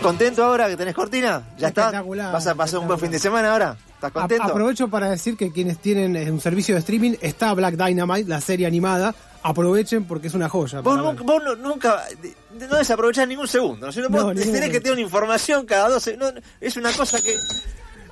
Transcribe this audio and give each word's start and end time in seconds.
¿Estás 0.00 0.12
contento 0.12 0.42
ahora 0.42 0.66
que 0.66 0.78
tenés 0.78 0.94
cortina? 0.94 1.42
¿Ya 1.58 1.68
está? 1.68 1.82
Espectacular, 1.82 2.32
¿Vas 2.32 2.46
a 2.46 2.54
pasar 2.54 2.78
un 2.80 2.86
buen 2.86 2.98
fin 2.98 3.10
de 3.10 3.18
semana 3.18 3.52
ahora? 3.52 3.76
¿Estás 3.96 4.08
A- 4.08 4.12
contento? 4.14 4.44
aprovecho 4.44 4.88
para 4.88 5.10
decir 5.10 5.36
que 5.36 5.52
quienes 5.52 5.76
tienen 5.78 6.16
eh, 6.16 6.30
un 6.30 6.40
servicio 6.40 6.74
de 6.74 6.78
streaming 6.78 7.16
está 7.20 7.52
Black 7.52 7.74
Dynamite, 7.74 8.26
la 8.26 8.40
serie 8.40 8.66
animada. 8.66 9.14
Aprovechen 9.42 10.04
porque 10.04 10.28
es 10.28 10.34
una 10.34 10.48
joya. 10.48 10.80
Vos, 10.80 10.96
nunca, 10.96 11.22
vos 11.22 11.42
no- 11.44 11.54
nunca 11.54 12.02
no 12.70 12.76
desaprovechás 12.76 13.28
ningún 13.28 13.46
segundo. 13.46 13.86
¿no? 13.86 13.92
Si 13.92 14.00
no, 14.00 14.08
No, 14.08 14.24
vos 14.24 14.34
ningún 14.34 14.52
tenés 14.54 14.70
que 14.70 14.80
tener 14.80 14.92
una 14.94 15.02
información 15.02 15.66
cada 15.66 15.90
12. 15.90 16.16
No, 16.16 16.26
es 16.62 16.76
una 16.78 16.92
cosa 16.92 17.20
que. 17.20 17.36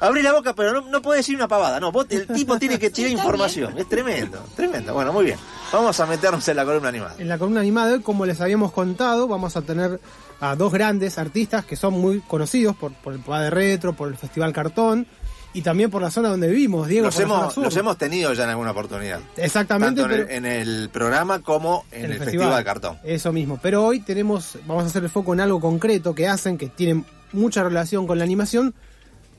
Abrís 0.00 0.22
la 0.22 0.32
boca, 0.34 0.54
pero 0.54 0.74
no, 0.74 0.88
no 0.90 1.00
podés 1.02 1.20
decir 1.20 1.36
una 1.36 1.48
pavada. 1.48 1.80
No, 1.80 1.90
vos, 1.90 2.06
el 2.10 2.26
tipo 2.28 2.58
tiene 2.58 2.78
que 2.78 2.90
tirar 2.90 3.10
información. 3.12 3.76
Es 3.78 3.88
tremendo, 3.88 4.38
tremendo. 4.54 4.92
Bueno, 4.92 5.10
muy 5.14 5.24
bien. 5.24 5.38
Vamos 5.72 5.98
a 6.00 6.04
meternos 6.06 6.46
en 6.48 6.56
la 6.56 6.64
columna 6.66 6.90
animada. 6.90 7.14
En 7.18 7.28
la 7.28 7.38
columna 7.38 7.60
animada 7.60 7.98
como 8.00 8.26
les 8.26 8.40
habíamos 8.42 8.72
contado, 8.72 9.26
vamos 9.26 9.56
a 9.56 9.62
tener 9.62 9.98
a 10.40 10.54
dos 10.56 10.72
grandes 10.72 11.18
artistas 11.18 11.64
que 11.64 11.76
son 11.76 11.94
muy 11.94 12.20
conocidos 12.20 12.76
por, 12.76 12.92
por 12.92 13.12
el 13.12 13.20
Padre 13.20 13.50
Retro, 13.50 13.92
por 13.94 14.08
el 14.08 14.16
Festival 14.16 14.52
Cartón 14.52 15.06
y 15.54 15.62
también 15.62 15.90
por 15.90 16.02
la 16.02 16.10
zona 16.10 16.28
donde 16.28 16.46
vivimos, 16.48 16.86
Diego. 16.88 17.06
Los 17.06 17.18
hemos, 17.18 17.56
los 17.56 17.74
hemos 17.76 17.96
tenido 17.96 18.32
ya 18.34 18.44
en 18.44 18.50
alguna 18.50 18.70
oportunidad. 18.72 19.20
Exactamente, 19.36 20.02
Tanto 20.02 20.14
en, 20.14 20.20
el, 20.22 20.30
en 20.30 20.46
el 20.46 20.88
programa 20.90 21.40
como 21.40 21.84
en, 21.90 22.12
el, 22.12 22.18
Festival 22.18 22.54
de 22.56 22.64
Cartón. 22.64 22.98
Eso 23.02 23.32
mismo. 23.32 23.58
Pero 23.62 23.84
hoy 23.84 24.00
tenemos, 24.00 24.58
vamos 24.66 24.84
a 24.84 24.86
hacer 24.88 25.02
el 25.02 25.10
foco 25.10 25.32
en 25.32 25.40
algo 25.40 25.58
concreto 25.60 26.14
que 26.14 26.28
hacen, 26.28 26.58
que 26.58 26.68
tienen 26.68 27.04
mucha 27.32 27.64
relación 27.64 28.06
con 28.06 28.18
la 28.18 28.24
animación, 28.24 28.74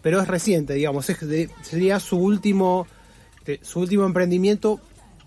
pero 0.01 0.19
es 0.19 0.27
reciente, 0.27 0.73
digamos. 0.73 1.09
Es 1.09 1.19
de- 1.25 1.49
sería 1.61 1.99
su 1.99 2.17
último, 2.17 2.87
de- 3.45 3.59
su 3.63 3.79
último 3.79 4.05
emprendimiento, 4.05 4.81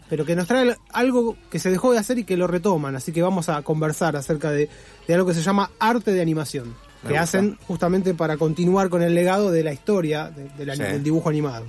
pero 0.08 0.24
que 0.24 0.36
nos 0.36 0.46
trae 0.46 0.76
algo 0.92 1.36
que 1.50 1.58
se 1.58 1.70
dejó 1.70 1.92
de 1.92 1.98
hacer 1.98 2.18
y 2.18 2.24
que 2.24 2.36
lo 2.36 2.46
retoman. 2.46 2.94
Así 2.96 3.12
que 3.12 3.22
vamos 3.22 3.48
a 3.48 3.62
conversar 3.62 4.16
acerca 4.16 4.50
de, 4.50 4.68
de 5.08 5.14
algo 5.14 5.26
que 5.26 5.34
se 5.34 5.42
llama 5.42 5.70
arte 5.78 6.12
de 6.12 6.20
animación, 6.20 6.68
Me 6.68 6.74
que 6.74 7.08
gusta. 7.08 7.22
hacen 7.22 7.58
justamente 7.66 8.14
para 8.14 8.36
continuar 8.36 8.88
con 8.88 9.02
el 9.02 9.14
legado 9.14 9.50
de 9.50 9.64
la 9.64 9.72
historia 9.72 10.30
de- 10.30 10.48
de 10.50 10.66
la- 10.66 10.76
Sí. 10.76 10.82
del 10.82 11.02
dibujo 11.02 11.28
animado. 11.28 11.64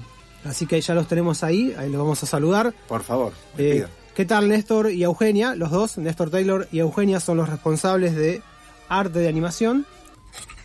Así 0.46 0.66
que 0.66 0.80
ya 0.82 0.94
los 0.94 1.08
tenemos 1.08 1.44
ahí, 1.44 1.74
ahí 1.78 1.90
los 1.90 2.02
vamos 2.02 2.22
a 2.22 2.26
saludar. 2.26 2.74
Por 2.88 3.02
favor, 3.04 3.32
Eh, 3.58 3.74
pido. 3.76 3.88
¿Qué 4.14 4.26
tal 4.26 4.48
Néstor 4.50 4.92
y 4.92 5.02
Eugenia? 5.04 5.56
Los 5.56 5.72
dos, 5.72 5.98
Néstor 5.98 6.30
Taylor 6.30 6.68
y 6.72 6.80
Eugenia, 6.80 7.20
son 7.20 7.38
los 7.38 7.50
responsables 7.50 8.14
de 8.16 8.42
arte 8.90 9.20
de 9.20 9.28
animación. 9.30 9.86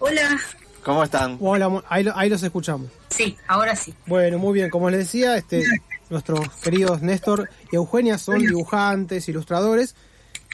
Hola. 0.01 0.37
¿Cómo 0.85 1.03
están? 1.05 1.37
Hola, 1.41 1.83
ahí, 1.89 2.07
ahí 2.15 2.29
los 2.29 2.43
escuchamos. 2.43 2.89
Sí, 3.11 3.37
ahora 3.47 3.75
sí. 3.77 3.95
Bueno, 4.07 4.39
muy 4.39 4.53
bien, 4.55 4.69
como 4.71 4.91
les 4.91 5.01
decía, 5.01 5.37
este, 5.37 5.65
nuestros 6.11 6.49
queridos 6.63 7.03
Néstor 7.03 7.49
y 7.73 7.77
Eugenia 7.77 8.19
son 8.19 8.39
dibujantes, 8.41 9.29
ilustradores, 9.29 9.95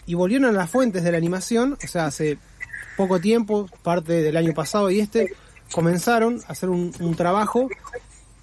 y 0.07 0.15
volvieron 0.15 0.49
a 0.49 0.53
las 0.53 0.71
fuentes 0.71 1.03
de 1.05 1.13
la 1.13 1.19
animación, 1.19 1.79
o 1.83 1.87
sea, 1.87 2.07
hace 2.07 2.39
poco 2.97 3.21
tiempo, 3.21 3.69
parte 3.83 4.13
del 4.23 4.37
año 4.37 4.53
pasado 4.55 4.91
y 4.91 5.01
este, 5.01 5.33
comenzaron 5.73 6.41
a 6.47 6.53
hacer 6.53 6.69
un, 6.69 6.93
un 7.01 7.15
trabajo 7.17 7.69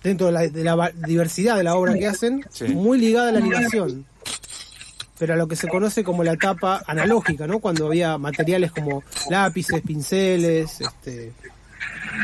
dentro 0.03 0.27
de 0.27 0.33
la, 0.33 0.41
de 0.47 0.63
la 0.63 0.91
diversidad 1.07 1.55
de 1.55 1.63
la 1.63 1.75
obra 1.75 1.93
que 1.93 2.07
hacen, 2.07 2.43
Sí. 2.49 2.65
muy 2.69 2.97
ligada 2.99 3.29
a 3.29 3.31
la 3.33 3.39
animación, 3.39 4.05
pero 5.19 5.35
a 5.35 5.37
lo 5.37 5.47
que 5.47 5.55
se 5.55 5.67
conoce 5.67 6.03
como 6.03 6.23
la 6.23 6.33
etapa 6.33 6.81
analógica, 6.87 7.45
¿no? 7.45 7.59
Cuando 7.59 7.85
había 7.85 8.17
materiales 8.17 8.71
como 8.71 9.03
lápices, 9.29 9.81
pinceles, 9.83 10.81
este, 10.81 11.31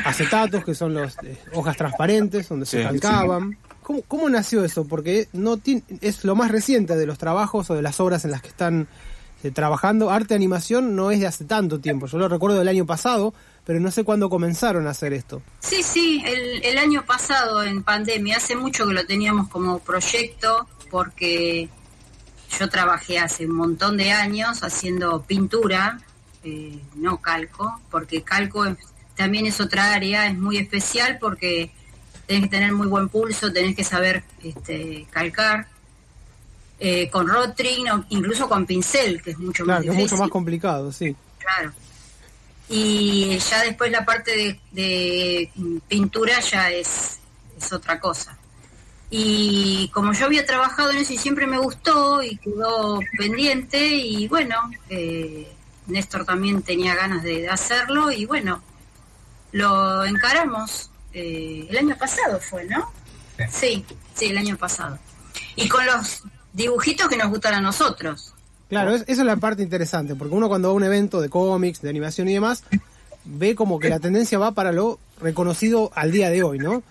acetatos, 0.05 0.65
que 0.65 0.73
son 0.73 0.95
las 0.95 1.15
hojas 1.53 1.77
transparentes, 1.77 2.49
donde 2.49 2.65
se 2.65 2.79
Sí, 2.79 2.83
calcaban. 2.83 3.57
¿Cómo, 4.07 4.29
nació 4.29 4.65
eso? 4.65 4.85
Porque 4.85 5.29
no 5.31 5.55
tiene- 5.55 5.83
es 6.01 6.25
lo 6.25 6.35
más 6.35 6.51
reciente 6.51 6.97
de 6.97 7.05
los 7.05 7.17
trabajos 7.17 7.69
o 7.69 7.75
de 7.75 7.81
las 7.81 7.99
obras 8.01 8.25
en 8.25 8.31
las 8.31 8.41
que 8.41 8.49
están 8.49 8.87
eh, 9.43 9.51
trabajando. 9.51 10.09
Arte 10.09 10.33
animación 10.33 10.95
no 10.95 11.11
es 11.11 11.19
de 11.19 11.27
hace 11.27 11.45
tanto 11.45 11.79
tiempo. 11.79 12.07
Yo 12.07 12.17
lo 12.17 12.27
recuerdo 12.27 12.57
del 12.57 12.67
año 12.67 12.85
pasado, 12.85 13.33
pero 13.65 13.79
no 13.79 13.91
sé 13.91 14.03
cuándo 14.03 14.29
comenzaron 14.29 14.87
a 14.87 14.89
hacer 14.89 15.13
esto. 15.13 15.41
Sí, 15.59 15.83
sí, 15.83 16.23
el, 16.25 16.77
año 16.77 17.05
pasado 17.05 17.63
en 17.63 17.83
pandemia, 17.83 18.37
hace 18.37 18.55
mucho 18.55 18.87
que 18.87 18.93
lo 18.93 19.05
teníamos 19.05 19.47
como 19.47 19.79
proyecto 19.79 20.67
porque 20.89 21.69
yo 22.59 22.69
trabajé 22.69 23.19
hace 23.19 23.45
un 23.45 23.55
montón 23.55 23.95
de 23.97 24.11
años 24.11 24.63
haciendo 24.63 25.21
pintura, 25.21 25.99
eh, 26.43 26.79
no 26.95 27.21
calco, 27.21 27.79
porque 27.91 28.23
calco 28.23 28.65
también 29.15 29.45
es 29.45 29.61
otra 29.61 29.93
área, 29.93 30.27
es 30.27 30.37
muy 30.37 30.57
especial 30.57 31.19
porque 31.19 31.71
tenés 32.27 32.43
que 32.43 32.49
tener 32.49 32.73
muy 32.73 32.87
buen 32.87 33.09
pulso, 33.09 33.51
tenés 33.51 33.75
que 33.75 33.83
saber 33.83 34.23
este, 34.43 35.07
calcar. 35.11 35.67
eh, 36.79 37.09
con 37.09 37.27
rotring 37.27 37.85
incluso 38.09 38.47
con 38.47 38.65
pincel, 38.67 39.21
que 39.23 39.31
es 39.31 39.39
mucho 39.39 39.63
Claro, 39.63 39.79
más 39.79 39.85
que 39.85 39.89
es 39.89 39.95
difícil. 39.97 40.17
mucho 40.17 40.17
más 40.23 40.29
complicado, 40.29 40.91
sí. 40.91 41.15
Claro. 41.39 41.73
Y 42.69 43.37
ya 43.39 43.63
después 43.63 43.91
la 43.91 44.05
parte 44.05 44.31
de, 44.35 44.59
de 44.71 45.51
pintura 45.87 46.39
ya 46.41 46.69
es, 46.69 47.19
es 47.57 47.73
otra 47.73 47.99
cosa. 47.99 48.37
Y 49.09 49.89
como 49.93 50.11
yo 50.13 50.25
había 50.25 50.45
trabajado 50.45 50.91
en 50.91 50.97
eso 50.97 51.13
y 51.13 51.17
siempre 51.17 51.47
me 51.47 51.57
gustó 51.57 52.21
y 52.21 52.35
quedó 52.37 52.99
pendiente 53.17 53.87
y 53.87 54.27
bueno, 54.27 54.69
eh, 54.89 55.47
Néstor 55.87 56.25
también 56.25 56.61
tenía 56.61 56.93
ganas 56.93 57.23
de 57.23 57.47
hacerlo 57.49 58.11
y 58.11 58.25
bueno, 58.25 58.61
lo 59.53 60.03
encaramos. 60.03 60.91
Eh, 61.19 61.67
el 61.69 61.77
año 61.77 61.95
pasado 61.97 62.39
fue, 62.39 62.65
¿no? 62.65 62.91
Sí, 63.51 63.85
sí, 64.15 64.25
el 64.27 64.37
año 64.37 64.57
pasado. 64.57 64.97
Y 65.55 65.67
con 65.67 65.85
los 65.85 66.23
dibujitos 66.53 67.07
que 67.07 67.17
nos 67.17 67.29
gustan 67.29 67.53
a 67.55 67.61
nosotros. 67.61 68.33
Claro, 68.69 68.93
es- 68.95 69.03
esa 69.07 69.21
es 69.21 69.27
la 69.27 69.37
parte 69.37 69.63
interesante, 69.63 70.15
porque 70.15 70.35
uno 70.35 70.47
cuando 70.49 70.67
va 70.69 70.73
a 70.73 70.75
un 70.75 70.83
evento 70.83 71.21
de 71.21 71.29
cómics, 71.29 71.81
de 71.81 71.89
animación 71.89 72.27
y 72.29 72.33
demás, 72.33 72.63
ve 73.25 73.55
como 73.55 73.79
que 73.79 73.89
la 73.89 73.99
tendencia 73.99 74.37
va 74.39 74.51
para 74.51 74.71
lo 74.71 74.99
reconocido 75.21 75.91
al 75.95 76.11
día 76.11 76.29
de 76.29 76.43
hoy, 76.43 76.59
¿no? 76.59 76.83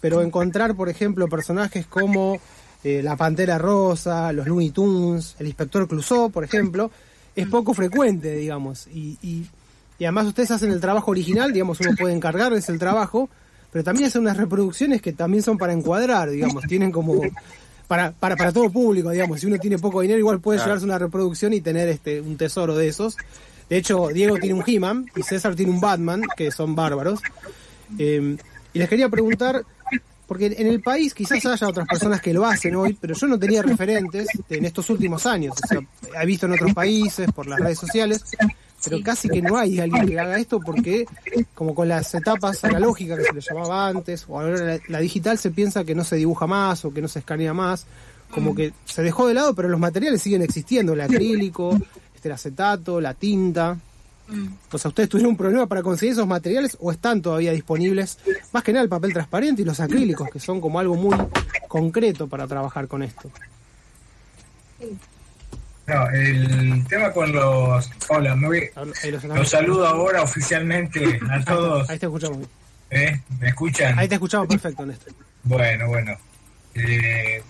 Pero 0.00 0.22
encontrar, 0.22 0.74
por 0.74 0.88
ejemplo, 0.88 1.28
personajes 1.28 1.86
como 1.86 2.40
eh, 2.84 3.00
la 3.02 3.16
Pantera 3.16 3.58
Rosa, 3.58 4.32
los 4.32 4.46
Looney 4.48 4.70
Tunes, 4.70 5.36
el 5.38 5.46
Inspector 5.46 5.86
Clouseau, 5.86 6.30
por 6.32 6.42
ejemplo, 6.42 6.90
es 7.36 7.46
poco 7.46 7.72
frecuente, 7.74 8.34
digamos. 8.34 8.88
Y, 8.88 9.16
y- 9.22 9.46
y 10.00 10.04
además 10.04 10.26
ustedes 10.26 10.50
hacen 10.50 10.72
el 10.72 10.80
trabajo 10.80 11.12
original, 11.12 11.52
digamos, 11.52 11.78
uno 11.80 11.92
puede 11.96 12.12
encargarles 12.14 12.68
el 12.68 12.80
trabajo, 12.80 13.30
pero 13.72 13.82
también 13.82 14.06
hacen 14.08 14.20
unas 14.22 14.36
reproducciones 14.36 15.00
que 15.02 15.12
también 15.12 15.42
son 15.42 15.56
para 15.58 15.72
encuadrar, 15.72 16.30
digamos, 16.30 16.64
tienen 16.64 16.92
como 16.92 17.22
para, 17.88 18.12
para, 18.12 18.36
para 18.36 18.52
todo 18.52 18.70
público, 18.70 19.10
digamos. 19.10 19.40
Si 19.40 19.46
uno 19.46 19.58
tiene 19.58 19.78
poco 19.78 20.00
dinero, 20.02 20.18
igual 20.18 20.40
puede 20.40 20.58
Claro. 20.58 20.68
llevarse 20.70 20.84
una 20.84 20.98
reproducción 20.98 21.52
y 21.54 21.60
tener 21.60 21.88
este 21.88 22.20
un 22.20 22.36
tesoro 22.36 22.76
de 22.76 22.88
esos. 22.88 23.16
De 23.68 23.78
hecho, 23.78 24.08
Diego 24.08 24.36
tiene 24.38 24.54
un 24.54 24.64
He-Man 24.66 25.10
y 25.16 25.22
César 25.22 25.54
tiene 25.54 25.72
un 25.72 25.80
Batman, 25.80 26.22
que 26.36 26.50
son 26.50 26.74
bárbaros. 26.74 27.20
Eh, 27.98 28.36
y 28.74 28.78
les 28.78 28.88
quería 28.88 29.08
preguntar, 29.08 29.62
porque 30.26 30.46
en 30.46 30.66
el 30.66 30.80
país 30.80 31.12
quizás 31.14 31.44
haya 31.44 31.68
otras 31.68 31.86
personas 31.86 32.20
que 32.20 32.32
lo 32.32 32.44
hacen 32.46 32.74
hoy, 32.76 32.96
pero 32.98 33.14
yo 33.14 33.26
no 33.26 33.38
tenía 33.38 33.62
referentes 33.62 34.28
en 34.48 34.64
estos 34.64 34.88
últimos 34.90 35.26
años. 35.26 35.54
O 35.62 35.66
sea, 35.66 36.22
he 36.22 36.26
visto 36.26 36.46
en 36.46 36.52
otros 36.52 36.72
países, 36.74 37.30
por 37.32 37.46
las 37.46 37.60
redes 37.60 37.78
sociales, 37.78 38.24
pero 38.84 39.00
casi 39.02 39.28
que 39.28 39.42
no 39.42 39.56
hay 39.56 39.78
alguien 39.78 40.06
que 40.06 40.18
haga 40.18 40.38
esto 40.38 40.60
porque, 40.60 41.06
como 41.54 41.74
con 41.74 41.88
las 41.88 42.14
etapas 42.14 42.64
analógicas 42.64 43.18
que 43.18 43.24
se 43.24 43.32
le 43.32 43.40
llamaba 43.40 43.88
antes, 43.88 44.24
o 44.28 44.40
ahora 44.40 44.58
la, 44.58 44.80
la 44.88 44.98
digital 45.00 45.38
se 45.38 45.50
piensa 45.50 45.84
que 45.84 45.94
no 45.94 46.04
se 46.04 46.16
dibuja 46.16 46.46
más 46.46 46.84
o 46.84 46.92
que 46.92 47.00
no 47.00 47.08
se 47.08 47.20
escanea 47.20 47.54
más, 47.54 47.86
como 48.32 48.54
que 48.54 48.72
se 48.84 49.02
dejó 49.02 49.28
de 49.28 49.34
lado, 49.34 49.54
pero 49.54 49.68
los 49.68 49.78
materiales 49.78 50.22
siguen 50.22 50.42
existiendo, 50.42 50.94
el 50.94 51.00
acrílico, 51.02 51.78
este, 52.14 52.28
el 52.28 52.32
acetato, 52.32 53.00
la 53.00 53.14
tinta. 53.14 53.78
Mm. 54.28 54.46
O 54.72 54.78
sea, 54.78 54.88
¿ustedes 54.88 55.08
tuvieron 55.08 55.32
un 55.32 55.36
problema 55.36 55.66
para 55.66 55.82
conseguir 55.82 56.14
esos 56.14 56.26
materiales 56.26 56.76
o 56.80 56.90
están 56.90 57.20
todavía 57.22 57.52
disponibles? 57.52 58.18
Más 58.52 58.62
que 58.62 58.72
nada 58.72 58.82
el 58.82 58.88
papel 58.88 59.12
transparente 59.12 59.62
y 59.62 59.64
los 59.64 59.78
acrílicos, 59.80 60.28
que 60.30 60.40
son 60.40 60.60
como 60.60 60.80
algo 60.80 60.94
muy 60.94 61.16
concreto 61.68 62.26
para 62.26 62.46
trabajar 62.46 62.88
con 62.88 63.02
esto. 63.02 63.30
No, 65.86 66.08
el 66.10 66.86
tema 66.88 67.12
con 67.12 67.32
los... 67.32 67.90
Hola, 68.08 68.36
me 68.36 68.46
voy- 68.46 68.70
Ahí 69.02 69.10
los, 69.10 69.48
saludo 69.48 69.86
ahora 69.86 70.22
oficialmente 70.22 71.20
a 71.30 71.40
todos. 71.44 71.88
Ahí 71.90 71.98
te 71.98 72.06
escuchamos. 72.06 72.46
¿eh? 72.90 73.20
¿Me 73.40 73.48
escuchan? 73.48 73.98
Ahí 73.98 74.06
te 74.08 74.14
escuchamos 74.14 74.46
perfecto, 74.46 74.86
Néstor. 74.86 75.12
Bueno, 75.42 75.88
bueno. 75.88 76.16
Eh, 76.74 77.42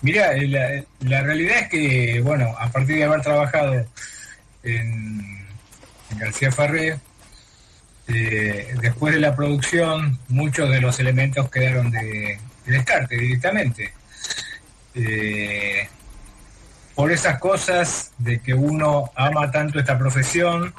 mira, 0.00 0.32
la, 0.36 0.82
la 1.00 1.22
realidad 1.22 1.58
es 1.58 1.68
que, 1.68 2.20
bueno, 2.22 2.54
a 2.58 2.70
partir 2.70 2.96
de 2.96 3.04
haber 3.04 3.20
trabajado 3.20 3.74
en, 4.62 5.46
en 6.10 6.18
García 6.18 6.50
Farré, 6.50 6.98
eh, 8.08 8.74
después 8.80 9.12
de 9.12 9.20
la 9.20 9.36
producción, 9.36 10.18
muchos 10.28 10.70
de 10.70 10.80
los 10.80 10.98
elementos 10.98 11.50
quedaron 11.50 11.90
de, 11.90 12.38
de 12.64 12.72
descarte 12.72 13.16
directamente. 13.18 13.92
Eh, 14.94 15.88
por 16.96 17.12
esas 17.12 17.38
cosas 17.38 18.12
de 18.18 18.40
que 18.40 18.54
uno 18.54 19.12
ama 19.14 19.50
tanto 19.52 19.78
esta 19.78 19.96
profesión, 19.98 20.74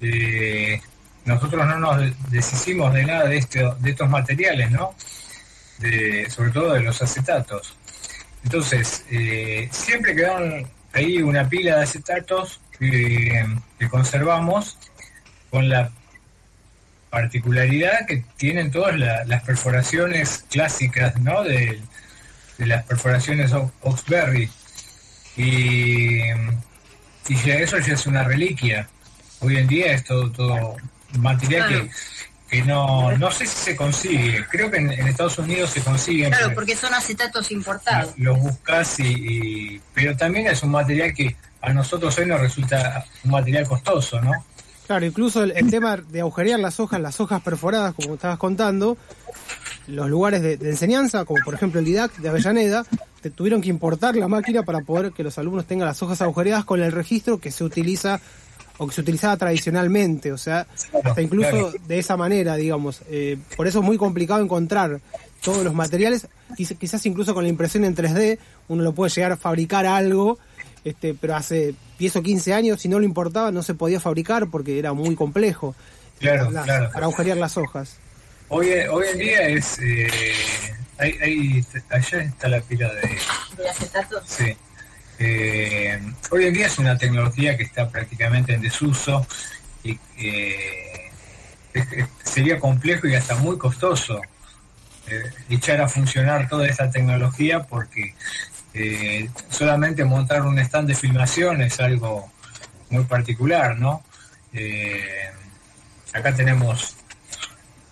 eh, 0.00 0.80
nosotros 1.26 1.66
no 1.66 1.78
nos 1.78 2.30
deshicimos 2.30 2.92
de 2.94 3.04
nada 3.04 3.28
de, 3.28 3.36
este, 3.36 3.62
de 3.80 3.90
estos 3.90 4.08
materiales, 4.08 4.70
¿no? 4.70 4.94
De, 5.78 6.28
sobre 6.30 6.50
todo 6.50 6.72
de 6.72 6.80
los 6.80 7.02
acetatos. 7.02 7.76
Entonces, 8.44 9.04
eh, 9.10 9.68
siempre 9.70 10.16
quedaron 10.16 10.66
ahí 10.94 11.20
una 11.20 11.48
pila 11.48 11.76
de 11.76 11.82
acetatos 11.82 12.60
que, 12.78 13.44
conservamos 13.90 14.78
con 15.50 15.68
la 15.68 15.90
particularidad 17.10 18.06
que 18.06 18.24
tienen 18.36 18.70
todas 18.70 18.96
las 18.96 19.42
perforaciones 19.42 20.44
clásicas, 20.50 21.20
¿no? 21.20 21.42
De, 21.44 21.80
las 22.58 22.84
perforaciones 22.84 23.52
Oxberry. 23.82 24.50
Y, 25.36 26.20
y 27.28 27.36
ya 27.44 27.54
eso 27.56 27.78
ya 27.78 27.94
es 27.94 28.06
una 28.06 28.24
reliquia. 28.24 28.88
Hoy 29.40 29.56
en 29.58 29.66
día 29.66 29.92
es 29.92 30.04
todo, 30.04 30.30
todo 30.30 30.76
material 31.18 31.68
que 31.68 31.90
que 32.48 32.62
no, 32.62 33.16
no 33.18 33.30
sé 33.30 33.46
si 33.46 33.56
se 33.56 33.76
consigue. 33.76 34.44
Creo 34.48 34.70
que 34.70 34.78
en, 34.78 34.90
Estados 34.90 35.38
Unidos 35.38 35.70
se 35.70 35.80
consigue. 35.80 36.28
Claro, 36.28 36.54
porque 36.54 36.76
son 36.76 36.94
acetatos 36.94 37.50
importados. 37.50 38.14
Los 38.16 38.38
buscas 38.38 39.00
y, 39.00 39.80
Pero 39.94 40.16
también 40.16 40.46
es 40.46 40.62
un 40.62 40.70
material 40.70 41.12
que 41.12 41.36
a 41.60 41.72
nosotros 41.72 42.16
hoy 42.18 42.26
nos 42.26 42.40
resulta 42.40 43.04
un 43.24 43.32
material 43.32 43.66
costoso, 43.66 44.20
¿no? 44.20 44.32
Claro, 44.86 45.04
incluso 45.04 45.42
el, 45.42 45.68
tema 45.68 45.96
de 45.96 46.20
agujerear 46.20 46.60
las 46.60 46.78
hojas, 46.78 47.00
las 47.00 47.18
hojas 47.20 47.42
perforadas, 47.42 47.94
como 47.94 48.14
estabas 48.14 48.38
contando, 48.38 48.96
los 49.88 50.08
lugares 50.08 50.42
de, 50.42 50.52
enseñanza, 50.52 51.24
como 51.24 51.42
por 51.44 51.54
ejemplo 51.54 51.80
el 51.80 51.86
DIDAC 51.86 52.16
de 52.18 52.28
Avellaneda, 52.28 52.84
te 53.26 53.30
tuvieron 53.32 53.60
que 53.60 53.68
importar 53.68 54.14
la 54.14 54.28
máquina 54.28 54.62
para 54.62 54.82
poder 54.82 55.10
que 55.10 55.24
los 55.24 55.36
alumnos 55.36 55.66
tengan 55.66 55.88
las 55.88 56.00
hojas 56.00 56.22
agujereadas 56.22 56.64
con 56.64 56.80
el 56.80 56.92
registro 56.92 57.38
que 57.38 57.50
se 57.50 57.64
utiliza 57.64 58.20
o 58.78 58.86
que 58.86 58.94
se 58.94 59.00
utilizaba 59.00 59.36
tradicionalmente, 59.36 60.32
o 60.32 60.38
sea, 60.38 60.68
hasta 61.02 61.22
incluso 61.22 61.72
de 61.88 61.98
esa 61.98 62.16
manera, 62.16 62.54
digamos. 62.54 63.00
Eh, 63.10 63.36
por 63.56 63.66
eso 63.66 63.80
es 63.80 63.84
muy 63.84 63.96
complicado 63.96 64.40
encontrar 64.40 65.00
todos 65.42 65.64
los 65.64 65.74
materiales, 65.74 66.28
quizás 66.56 67.04
incluso 67.04 67.34
con 67.34 67.42
la 67.42 67.50
impresión 67.50 67.84
en 67.84 67.96
3D 67.96 68.38
uno 68.68 68.84
lo 68.84 68.92
puede 68.92 69.10
llegar 69.10 69.32
a 69.32 69.36
fabricar 69.36 69.86
algo, 69.86 70.38
este, 70.84 71.14
pero 71.14 71.34
hace 71.34 71.74
10 71.98 72.16
o 72.16 72.22
15 72.22 72.54
años 72.54 72.80
si 72.80 72.88
no 72.88 73.00
lo 73.00 73.04
importaba 73.04 73.50
no 73.50 73.64
se 73.64 73.74
podía 73.74 73.98
fabricar 73.98 74.46
porque 74.50 74.78
era 74.78 74.92
muy 74.92 75.16
complejo 75.16 75.74
claro, 76.20 76.50
claro. 76.50 76.90
para 76.92 77.06
agujerear 77.06 77.38
las 77.38 77.56
hojas. 77.56 77.96
Hoy, 78.50 78.68
hoy 78.88 79.06
en 79.14 79.18
día 79.18 79.48
es... 79.48 79.80
Eh, 79.80 80.06
allá 80.98 82.18
está 82.22 82.48
la 82.48 82.60
pila 82.60 82.92
de... 82.94 83.18
¿De 83.56 83.68
acetato? 83.68 84.22
Sí. 84.26 84.56
Eh, 85.18 85.98
hoy 86.30 86.44
en 86.44 86.52
día 86.52 86.66
es 86.66 86.78
una 86.78 86.98
tecnología 86.98 87.56
que 87.56 87.62
está 87.62 87.88
prácticamente 87.88 88.52
en 88.52 88.60
desuso 88.60 89.26
y 89.82 89.98
eh, 90.18 91.10
sería 92.22 92.60
complejo 92.60 93.06
y 93.06 93.14
hasta 93.14 93.34
muy 93.36 93.56
costoso 93.56 94.20
eh, 95.08 95.32
echar 95.48 95.80
a 95.80 95.88
funcionar 95.88 96.48
toda 96.48 96.66
esta 96.66 96.90
tecnología 96.90 97.62
porque 97.62 98.14
solamente 99.48 100.04
montar 100.04 100.42
un 100.42 100.58
stand 100.58 100.88
de 100.88 100.94
filmación 100.94 101.62
es 101.62 101.80
algo 101.80 102.30
muy 102.90 103.04
particular, 103.04 103.78
¿no? 103.78 104.04
acá 106.12 106.34
tenemos 106.34 106.94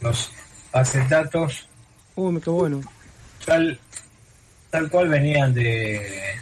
los 0.01 0.31
acetatos. 0.73 1.69
Uy, 2.17 2.39
qué 2.41 2.51
bueno. 2.51 2.83
Tal, 3.45 3.79
tal 4.71 4.91
cual 4.91 5.09
venían 5.09 5.53
de, 5.55 6.37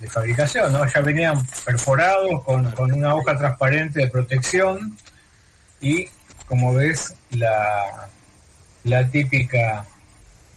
de 0.00 0.08
fabricación, 0.08 0.72
¿no? 0.72 0.86
Ya 0.86 1.00
venían 1.00 1.46
perforados 1.64 2.42
con, 2.44 2.92
una 2.92 3.14
hoja 3.14 3.36
transparente 3.38 4.00
de 4.00 4.08
protección 4.08 4.96
y, 5.80 6.08
como 6.46 6.74
ves, 6.74 7.14
la, 7.30 8.08
la 8.84 9.08
típica 9.08 9.86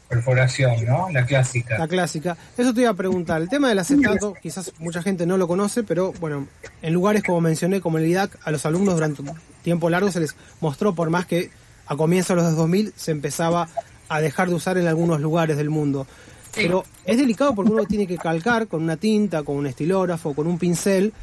perforación, 0.08 0.86
¿no? 0.86 1.10
La 1.12 1.26
clásica. 1.26 1.78
La 1.78 1.88
clásica. 1.88 2.38
Eso 2.58 2.74
te 2.74 2.82
iba 2.82 2.90
a 2.90 2.94
preguntar. 2.94 3.42
El 3.42 3.50
tema 3.50 3.70
del 3.70 3.80
acetato, 3.80 4.34
quizás 4.42 4.74
mucha 4.80 5.02
gente 5.02 5.26
no 5.26 5.38
lo 5.38 5.48
conoce, 5.48 5.84
pero 5.84 6.14
bueno, 6.14 6.48
en 6.82 6.94
lugares 6.94 7.24
como 7.24 7.42
mencioné, 7.42 7.82
como 7.82 7.98
el 7.98 8.06
IDAC, 8.06 8.38
a 8.44 8.52
los 8.52 8.66
alumnos 8.66 8.96
durante 8.96 9.22
un 9.22 9.34
tiempo 9.64 9.90
largo 9.90 10.12
se 10.12 10.22
les 10.22 10.36
mostró, 10.62 10.96
por 10.96 11.10
más 11.10 11.26
que 11.26 11.52
a 11.88 11.96
comienzos 11.96 12.36
de 12.36 12.44
los 12.44 12.56
2000 12.56 12.94
se 12.96 13.12
empezaba 13.12 13.68
a 14.10 14.22
dejar 14.22 14.50
de 14.50 14.56
usar 14.56 14.78
en 14.78 14.88
algunos 14.88 15.22
lugares 15.22 15.58
del 15.58 15.70
mundo. 15.70 16.08
Pero 16.56 16.84
es 17.06 17.18
delicado 17.18 17.54
porque 17.54 17.72
uno 17.72 17.86
tiene 17.90 18.08
que 18.08 18.18
calcar 18.18 18.68
con 18.68 18.84
una 18.84 18.98
tinta, 18.98 19.44
con 19.44 19.58
un 19.58 19.68
estilógrafo, 19.68 20.34
con 20.34 20.48
un 20.48 20.58
pincel 20.58 21.14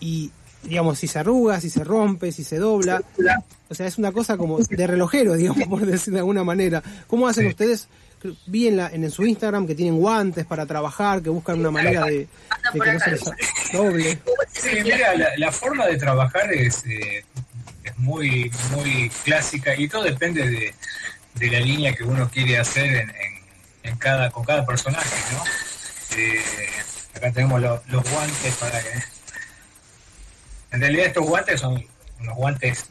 y 0.00 0.30
digamos, 0.62 0.98
si 0.98 1.06
se 1.06 1.18
arruga, 1.18 1.60
si 1.60 1.70
se 1.70 1.84
rompe, 1.84 2.32
si 2.32 2.44
se 2.44 2.58
dobla. 2.58 3.02
O 3.68 3.74
sea, 3.74 3.86
es 3.86 3.98
una 3.98 4.12
cosa 4.12 4.36
como 4.36 4.58
de 4.58 4.86
relojero, 4.86 5.34
digamos, 5.36 5.68
por 5.68 5.84
decir 5.84 6.12
de 6.12 6.20
alguna 6.20 6.44
manera. 6.44 6.82
¿Cómo 7.06 7.28
hacen 7.28 7.46
ustedes? 7.46 7.88
Vi 8.46 8.66
en, 8.66 8.76
la, 8.78 8.88
en, 8.88 9.08
su 9.12 9.24
Instagram 9.24 9.64
que 9.66 9.76
tienen 9.76 9.96
guantes 9.96 10.44
para 10.44 10.66
trabajar, 10.66 11.22
que 11.22 11.30
buscan 11.30 11.60
una 11.60 11.70
manera 11.70 12.04
de, 12.04 12.26
que 12.72 12.92
no 12.92 12.98
se 12.98 13.10
les 13.12 13.24
doble. 13.72 14.18
Sí, 14.50 14.70
mira, 14.82 15.36
la, 15.36 15.52
forma 15.52 15.86
de 15.86 15.96
trabajar 15.96 16.52
es, 16.52 16.84
eh, 16.86 17.24
es 17.84 17.96
muy, 17.96 18.50
muy 18.74 19.08
clásica 19.24 19.72
y 19.76 19.86
todo 19.86 20.02
depende 20.02 20.50
de, 20.50 20.74
de 21.38 21.50
la 21.50 21.60
línea 21.60 21.94
que 21.94 22.04
uno 22.04 22.28
quiere 22.30 22.58
hacer 22.58 22.94
en 22.94 23.38
en 23.88 23.96
cada, 23.96 24.30
con 24.30 24.44
cada 24.44 24.64
personaje, 24.64 25.16
¿no? 25.32 25.44
Eh, 26.16 26.42
acá 27.14 27.32
tenemos 27.32 27.60
los 27.60 28.10
guantes 28.10 28.54
para 28.56 28.80
que... 28.80 29.02
En 30.70 30.80
realidad 30.80 31.06
estos 31.06 31.26
guantes 31.26 31.60
son 31.60 31.84
unos 32.20 32.36
guantes 32.36 32.86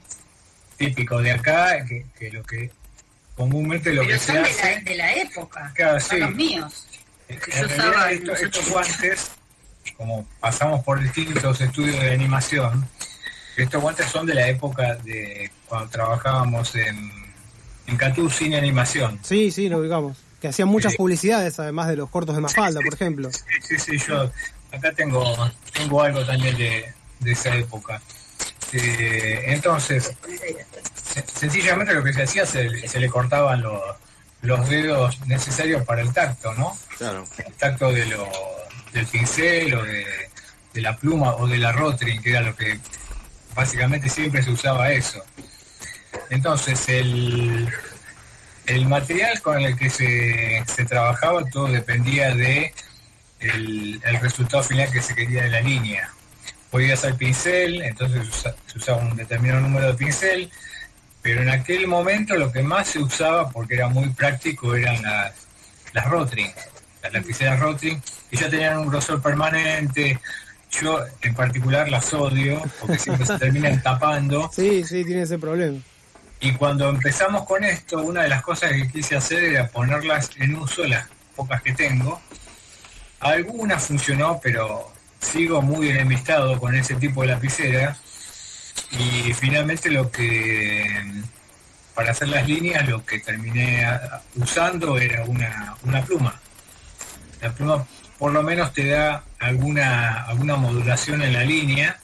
típicos 0.77 1.23
de 1.23 1.31
acá, 1.31 1.85
que, 1.85 2.31
lo 2.31 2.43
que 2.43 2.71
comúnmente 3.35 3.93
lo 3.93 4.05
que 4.05 4.17
se 4.17 4.37
hace... 4.37 4.81
De 4.81 4.95
la, 4.95 5.13
época, 5.13 5.71
claro, 5.75 5.99
sí. 5.99 6.17
los 6.17 6.33
míos. 6.33 6.87
En 7.27 7.39
realidad 7.41 8.11
estos, 8.11 8.69
guantes, 8.69 9.31
como 9.95 10.25
pasamos 10.39 10.83
por 10.83 11.01
distintos 11.01 11.61
estudios 11.61 11.99
de 11.99 12.11
animación, 12.11 12.87
estos 13.57 13.81
guantes 13.81 14.07
son 14.07 14.25
de 14.25 14.35
la 14.35 14.47
época 14.47 14.95
de 14.95 15.51
cuando 15.67 15.89
trabajábamos 15.89 16.75
en, 16.75 17.26
en 17.87 17.97
Catú 17.97 18.29
Cine 18.29 18.57
Animación. 18.57 19.19
Sí, 19.23 19.51
sí, 19.51 19.69
lo 19.69 19.79
ubicamos 19.79 20.17
que 20.39 20.47
hacían 20.47 20.67
muchas 20.67 20.95
publicidades, 20.95 21.59
además 21.59 21.87
de 21.87 21.95
los 21.95 22.09
cortos 22.09 22.35
de 22.35 22.41
Mafalda, 22.41 22.79
por 22.81 22.93
ejemplo. 22.93 23.31
Sí, 23.31 23.39
sí, 23.61 23.79
sí, 23.79 23.97
yo 24.07 24.31
acá 24.71 24.91
tengo, 24.93 25.35
tengo 25.73 26.01
algo 26.01 26.25
también 26.25 26.55
de, 26.57 26.93
esa 27.25 27.55
época. 27.55 28.01
Eh, 28.73 29.45
entonces, 29.47 30.11
sencillamente 31.33 31.93
lo 31.93 32.03
que 32.03 32.13
se 32.13 32.23
hacía, 32.23 32.45
se, 32.45 32.87
se 32.87 32.99
le 32.99 33.09
cortaban 33.09 33.61
los, 33.61 33.81
los 34.41 34.69
dedos 34.69 35.25
necesarios 35.25 35.83
para 35.85 36.01
el 36.01 36.13
tacto, 36.13 36.53
¿no? 36.53 36.77
Claro. 36.97 37.25
El 37.37 37.53
tacto 37.53 37.91
de 37.91 38.05
lo, 38.05 38.29
del 38.93 39.07
pincel 39.07 39.73
o 39.73 39.83
de, 39.83 40.05
de 40.73 40.81
la 40.81 40.95
pluma 40.97 41.35
o 41.35 41.47
de 41.47 41.57
la 41.57 41.71
rotring, 41.71 42.21
que 42.21 42.29
era 42.31 42.41
lo 42.41 42.55
que 42.55 42.79
básicamente 43.55 44.09
siempre 44.09 44.43
se 44.43 44.51
usaba 44.51 44.91
eso. 44.91 45.23
Entonces, 46.29 46.87
el, 46.89 47.69
el 48.67 48.85
material 48.85 49.41
con 49.41 49.61
el 49.61 49.77
que 49.77 49.89
se, 49.89 50.63
trabajaba 50.85 51.43
todo 51.45 51.67
dependía 51.67 52.35
de 52.35 52.73
el, 53.39 54.01
resultado 54.21 54.61
final 54.61 54.91
que 54.91 55.01
se 55.01 55.15
quería 55.15 55.43
de 55.43 55.49
la 55.49 55.61
línea. 55.61 56.09
Podía 56.69 56.97
ser 56.97 57.15
pincel, 57.15 57.81
entonces 57.81 58.27
se 58.65 58.77
usaba 58.77 59.01
un 59.01 59.15
determinado 59.15 59.61
número 59.61 59.87
de 59.87 59.93
pincel, 59.93 60.51
pero 61.21 61.41
en 61.41 61.49
aquel 61.49 61.87
momento 61.87 62.35
lo 62.35 62.51
que 62.51 62.61
más 62.61 62.89
se 62.89 62.99
usaba, 62.99 63.49
porque 63.49 63.75
era 63.75 63.87
muy 63.87 64.09
práctico, 64.09 64.75
eran 64.75 65.01
las, 65.01 65.33
las 65.93 66.05
Rotring, 66.09 66.51
las 67.01 67.13
lapiceras 67.13 67.59
Rotring, 67.61 68.01
y 68.31 68.37
ya 68.37 68.49
tenían 68.49 68.79
un 68.79 68.87
grosor 68.87 69.21
permanente. 69.21 70.19
Yo 70.69 70.99
en 71.21 71.33
particular 71.33 71.89
las 71.89 72.13
odio, 72.13 72.61
porque 72.81 72.99
siempre 72.99 73.25
se 73.25 73.37
terminan 73.39 73.81
tapando. 73.81 74.51
Sí, 74.53 74.83
sí, 74.83 75.05
tiene 75.05 75.21
ese 75.21 75.39
problema. 75.39 75.79
Y 76.39 76.53
cuando 76.53 76.89
empezamos 76.89 77.45
con 77.45 77.63
esto, 77.63 78.01
una 78.01 78.23
de 78.23 78.29
las 78.29 78.43
cosas 78.43 78.71
que 78.71 78.87
quise 78.89 79.15
hacer 79.15 79.43
era 79.43 79.67
ponerlas 79.67 80.29
en 80.37 80.55
uso, 80.55 80.85
las 80.85 81.07
pocas 81.35 81.61
que 81.61 81.73
tengo. 81.73 82.21
Algunas 83.19 83.85
funcionó, 83.85 84.39
pero 84.41 84.91
sigo 85.19 85.61
muy 85.61 85.89
enemistado 85.89 86.59
con 86.59 86.75
ese 86.75 86.95
tipo 86.95 87.21
de 87.21 87.29
lapicera. 87.29 87.97
Y 88.91 89.33
finalmente 89.33 89.89
lo 89.89 90.11
que, 90.11 90.87
para 91.95 92.11
hacer 92.11 92.29
las 92.29 92.47
líneas, 92.47 92.87
lo 92.87 93.03
que 93.03 93.19
terminé 93.19 93.83
usando 94.35 94.99
era 94.99 95.23
una, 95.25 95.75
una 95.83 96.03
pluma. 96.05 96.39
La 97.41 97.51
pluma 97.51 97.85
por 98.19 98.31
lo 98.31 98.43
menos 98.43 98.73
te 98.73 98.87
da 98.87 99.23
alguna, 99.39 100.23
alguna 100.23 100.55
modulación 100.55 101.21
en 101.23 101.33
la 101.33 101.43
línea. 101.43 101.99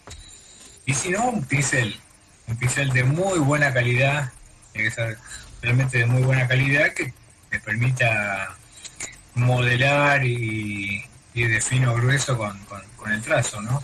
Y 0.85 0.93
si 0.93 1.09
no, 1.09 1.29
un 1.29 1.45
pincel 1.45 1.99
un 2.47 2.57
pincel 2.57 2.89
de 2.89 3.03
muy 3.03 3.39
buena 3.39 3.73
calidad, 3.73 4.31
tiene 4.71 4.89
que 4.89 4.95
ser 4.95 5.17
realmente 5.61 5.99
de 5.99 6.05
muy 6.05 6.23
buena 6.23 6.47
calidad 6.47 6.93
que 6.93 7.13
me 7.51 7.59
permita 7.59 8.55
modelar 9.35 10.25
y, 10.25 11.03
y 11.33 11.43
de 11.43 11.61
fino 11.61 11.93
grueso 11.95 12.37
con, 12.37 12.59
el 13.11 13.21
trazo, 13.21 13.61
¿no? 13.61 13.83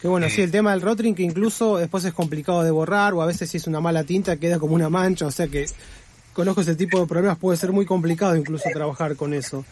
Qué 0.00 0.08
bueno, 0.08 0.28
sí, 0.28 0.42
el 0.42 0.50
tema 0.50 0.72
del 0.72 0.82
rotring 0.82 1.14
que 1.14 1.22
incluso 1.22 1.78
después 1.78 2.04
es 2.04 2.12
complicado 2.12 2.62
de 2.62 2.70
borrar 2.70 3.14
o 3.14 3.22
a 3.22 3.26
veces 3.26 3.50
si 3.50 3.56
es 3.56 3.66
una 3.66 3.80
mala 3.80 4.04
tinta 4.04 4.36
queda 4.36 4.58
como 4.58 4.74
una 4.74 4.90
mancha, 4.90 5.26
o 5.26 5.30
sea 5.30 5.48
que 5.48 5.66
conozco 6.32 6.60
ese 6.60 6.74
tipo 6.74 7.00
de 7.00 7.06
problemas, 7.06 7.38
puede 7.38 7.56
ser 7.56 7.72
muy 7.72 7.86
complicado 7.86 8.36
incluso 8.36 8.68
trabajar 8.72 9.16
con 9.16 9.32
eso. 9.32 9.64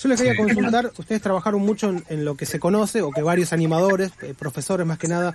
Yo 0.00 0.08
les 0.08 0.20
quería 0.20 0.36
consultar, 0.36 0.90
ustedes 0.98 1.22
trabajaron 1.22 1.62
mucho 1.62 1.94
en, 2.08 2.24
lo 2.24 2.36
que 2.36 2.46
se 2.46 2.58
conoce, 2.58 3.02
o 3.02 3.10
que 3.10 3.22
varios 3.22 3.52
animadores, 3.52 4.10
eh, 4.22 4.34
profesores 4.38 4.86
más 4.86 4.98
que 4.98 5.08
nada, 5.08 5.34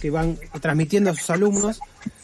que 0.00 0.10
van 0.10 0.38
transmitiendo 0.60 1.10
a 1.10 1.14
sus 1.14 1.30
alumnos, 1.30 1.80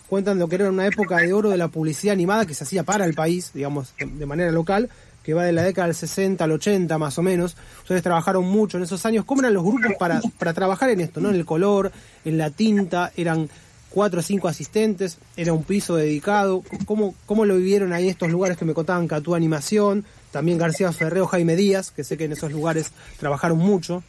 cuentan 0.09 0.39
lo 0.39 0.49
que 0.49 0.57
era 0.57 0.69
una 0.69 0.87
época 0.87 1.19
de 1.19 1.33
oro 1.33 1.51
de 1.51 1.57
la 1.57 1.69
publicidad 1.69 2.13
animada 2.13 2.47
que 2.47 2.55
se 2.55 2.65
hacía 2.65 2.85
para 2.85 3.05
el 3.05 3.15
país, 3.15 3.51
digamos, 3.55 3.95
de 3.99 4.27
manera 4.27 4.53
local, 4.53 4.91
que 5.23 5.35
va 5.35 5.45
de 5.45 5.53
la 5.53 5.63
década 5.63 5.89
del 5.89 5.97
60 5.97 6.45
al 6.45 6.53
80 6.53 6.99
más 6.99 7.19
o 7.19 7.23
menos. 7.23 7.57
Ustedes 7.81 8.03
trabajaron 8.03 8.45
mucho 8.45 8.77
en 8.77 8.85
esos 8.85 9.05
años. 9.07 9.25
¿Cómo 9.25 9.41
eran 9.41 9.55
los 9.55 9.65
grupos 9.65 9.93
para, 9.99 10.21
para 10.39 10.53
trabajar 10.53 10.91
en 10.91 11.01
esto, 11.01 11.21
no? 11.21 11.31
En 11.31 11.37
el 11.37 11.47
color, 11.47 11.91
en 12.25 12.39
la 12.39 12.51
tinta, 12.51 13.11
eran 13.17 13.49
cuatro 13.95 14.21
o 14.21 14.23
cinco 14.23 14.49
asistentes, 14.49 15.19
era 15.37 15.53
un 15.53 15.65
piso 15.65 15.97
dedicado. 15.97 16.63
¿Cómo, 16.85 17.15
cómo 17.27 17.47
lo 17.47 17.57
vivieron 17.57 17.93
ahí 17.93 18.09
estos 18.09 18.31
lugares 18.31 18.59
que 18.59 18.65
me 18.65 18.75
contaban 18.75 19.09
Catú 19.09 19.35
Animación? 19.35 20.05
También 20.31 20.59
García 20.59 20.93
Ferreo, 20.93 21.27
Jaime 21.27 21.57
Díaz, 21.57 21.91
que 21.91 22.05
sé 22.05 22.19
que 22.19 22.25
en 22.25 22.33
esos 22.33 22.53
lugares 22.53 22.91
trabajaron 23.19 23.59
mucho. 23.59 24.03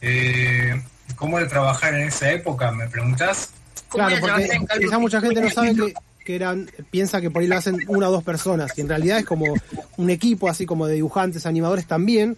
Eh, 0.00 0.82
¿Cómo 1.24 1.38
era 1.38 1.48
trabajar 1.48 1.94
en 1.94 2.08
esa 2.08 2.30
época? 2.32 2.70
¿Me 2.70 2.86
preguntás? 2.86 3.48
Claro, 3.88 4.14
porque 4.20 4.60
quizá 4.78 4.98
mucha 4.98 5.22
gente 5.22 5.40
no 5.40 5.48
sabe 5.48 5.74
que, 5.74 5.94
que 6.22 6.36
eran, 6.36 6.70
piensa 6.90 7.18
que 7.22 7.30
por 7.30 7.40
ahí 7.40 7.48
lo 7.48 7.56
hacen 7.56 7.78
una 7.88 8.10
o 8.10 8.12
dos 8.12 8.22
personas, 8.22 8.76
y 8.76 8.82
en 8.82 8.90
realidad 8.90 9.20
es 9.20 9.24
como 9.24 9.54
un 9.96 10.10
equipo, 10.10 10.50
así 10.50 10.66
como 10.66 10.86
de 10.86 10.96
dibujantes, 10.96 11.46
animadores 11.46 11.86
también, 11.86 12.36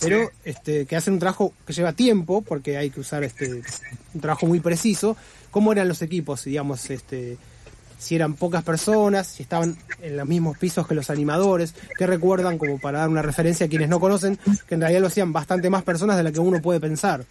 pero 0.00 0.30
este, 0.46 0.86
que 0.86 0.96
hacen 0.96 1.12
un 1.12 1.20
trabajo 1.20 1.52
que 1.66 1.74
lleva 1.74 1.92
tiempo, 1.92 2.40
porque 2.40 2.78
hay 2.78 2.88
que 2.88 3.00
usar 3.00 3.22
este 3.22 3.62
un 4.14 4.20
trabajo 4.22 4.46
muy 4.46 4.60
preciso. 4.60 5.14
¿Cómo 5.50 5.70
eran 5.70 5.86
los 5.86 6.00
equipos, 6.00 6.42
digamos, 6.42 6.88
este, 6.88 7.36
si 7.98 8.14
eran 8.14 8.32
pocas 8.32 8.64
personas, 8.64 9.26
si 9.26 9.42
estaban 9.42 9.76
en 10.00 10.16
los 10.16 10.26
mismos 10.26 10.56
pisos 10.56 10.86
que 10.88 10.94
los 10.94 11.10
animadores? 11.10 11.74
¿Qué 11.98 12.06
recuerdan, 12.06 12.56
como 12.56 12.78
para 12.78 13.00
dar 13.00 13.10
una 13.10 13.20
referencia 13.20 13.66
a 13.66 13.68
quienes 13.68 13.90
no 13.90 14.00
conocen, 14.00 14.38
que 14.66 14.76
en 14.76 14.80
realidad 14.80 15.02
lo 15.02 15.08
hacían 15.08 15.34
bastante 15.34 15.68
más 15.68 15.82
personas 15.82 16.16
de 16.16 16.22
la 16.22 16.32
que 16.32 16.40
uno 16.40 16.62
puede 16.62 16.80
pensar? 16.80 17.26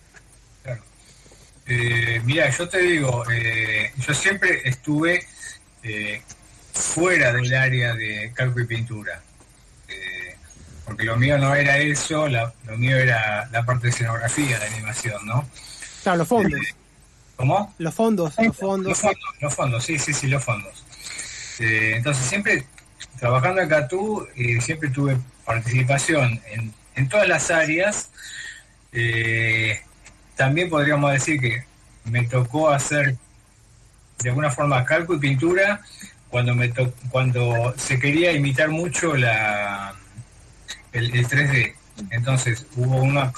Eh, 1.74 2.22
mira, 2.26 2.50
yo 2.50 2.68
te 2.68 2.80
digo, 2.80 3.24
eh, 3.32 3.94
yo 3.98 4.14
siempre 4.14 4.62
estuve 4.66 5.26
eh, 5.84 6.22
fuera 6.74 7.32
del 7.32 7.54
área 7.56 7.94
de 7.94 8.32
calco 8.36 8.60
y 8.60 8.66
pintura. 8.66 9.22
Porque 10.86 11.04
lo 11.06 11.16
mío 11.16 11.38
no 11.38 11.56
era 11.56 11.78
eso, 11.78 12.28
la- 12.28 12.54
lo 12.66 12.78
mío 12.78 12.98
era 12.98 13.48
la 13.52 13.64
parte 13.64 13.84
de 13.84 13.90
escenografía, 13.92 14.60
la 14.60 14.66
animación, 14.66 15.26
¿no? 15.26 15.48
Claro, 16.04 16.18
los 16.18 16.28
fondos. 16.28 16.60
¿Cómo? 17.38 17.74
Los 17.78 17.94
fondos, 17.96 18.34
los 18.38 18.58
fondos. 18.58 18.90
Los 18.90 19.00
fondos, 19.00 19.24
los 19.40 19.56
fondos, 19.56 19.86
sí, 19.86 19.98
sí, 19.98 20.14
sí, 20.14 20.28
los 20.28 20.44
fondos. 20.44 20.84
Entonces, 21.60 22.26
siempre 22.26 22.66
trabajando 23.20 23.66
Catú, 23.70 24.28
eh, 24.36 24.60
siempre 24.60 24.90
tuve 24.90 25.18
participación 25.46 26.42
en, 26.52 26.74
en 26.96 27.08
todas 27.08 27.28
las 27.28 27.50
áreas. 27.52 28.10
Eh, 28.92 29.80
también 30.42 30.70
podríamos 30.72 31.12
decir 31.12 31.40
que 31.40 31.64
me 32.06 32.24
tocó 32.24 32.72
hacer 32.72 33.16
de 34.24 34.30
alguna 34.30 34.50
forma 34.50 34.84
calco 34.86 35.14
y 35.14 35.20
pintura 35.20 35.82
cuando 36.30 36.56
me 36.56 36.70
to- 36.70 36.96
cuando 37.12 37.76
se 37.78 38.00
quería 38.00 38.32
imitar 38.32 38.70
mucho 38.70 39.16
la 39.16 39.94
el, 40.94 41.16
el 41.16 41.28
3D. 41.28 41.76
Entonces 42.10 42.66
hubo 42.76 42.96
una 43.04 43.32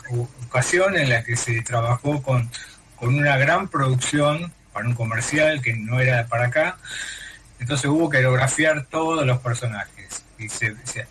ocasión 0.48 0.96
en 0.96 1.10
la 1.10 1.26
que 1.26 1.36
se 1.36 1.62
trabajó 1.62 2.22
con, 2.24 2.50
con 2.96 3.14
una 3.16 3.36
gran 3.36 3.68
producción 3.68 4.54
para 4.72 4.88
un 4.88 4.96
comercial 4.96 5.62
que 5.62 5.74
no 5.76 6.00
era 6.00 6.28
para 6.28 6.46
acá. 6.46 6.78
Entonces 7.60 7.88
hubo 7.90 8.10
que 8.10 8.18
aerografiar 8.18 8.86
todos 8.86 9.26
los 9.26 9.40
personajes. 9.40 10.24
Y 10.40 10.48
se, 10.48 10.74
se, 10.86 11.06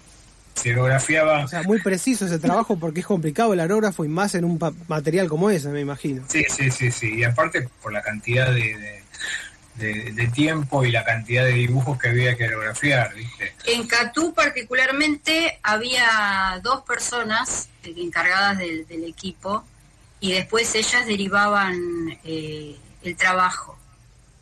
se 0.54 0.68
aerografiaba 0.70 1.44
O 1.44 1.48
sea, 1.48 1.62
muy 1.62 1.80
preciso 1.80 2.26
ese 2.26 2.38
trabajo 2.38 2.78
porque 2.78 3.00
es 3.00 3.06
complicado 3.06 3.52
el 3.52 3.60
aerógrafo 3.60 4.04
y 4.04 4.08
más 4.08 4.34
en 4.34 4.44
un 4.44 4.58
pa- 4.58 4.72
material 4.88 5.28
como 5.28 5.50
ese, 5.50 5.68
me 5.70 5.80
imagino. 5.80 6.22
Sí, 6.28 6.44
sí, 6.48 6.70
sí, 6.70 6.90
sí. 6.90 7.14
Y 7.18 7.24
aparte 7.24 7.68
por 7.82 7.92
la 7.92 8.02
cantidad 8.02 8.52
de, 8.52 8.76
de, 8.78 9.02
de- 9.76 10.12
de 10.12 10.26
tiempo 10.28 10.84
y 10.84 10.92
la 10.92 11.04
cantidad 11.04 11.44
de 11.44 11.52
dibujos 11.52 11.98
que 11.98 12.08
había 12.10 12.36
que 12.36 12.44
aerografiar, 12.44 13.14
¿viste? 13.14 13.54
En 13.66 13.86
Catú 13.86 14.34
particularmente 14.34 15.58
había 15.62 16.60
dos 16.62 16.82
personas 16.82 17.68
encargadas 17.84 18.58
del, 18.58 18.86
del 18.86 19.04
equipo 19.04 19.64
y 20.20 20.32
después 20.32 20.74
ellas 20.74 21.06
derivaban 21.06 21.74
eh, 22.24 22.76
el 23.02 23.16
trabajo, 23.16 23.76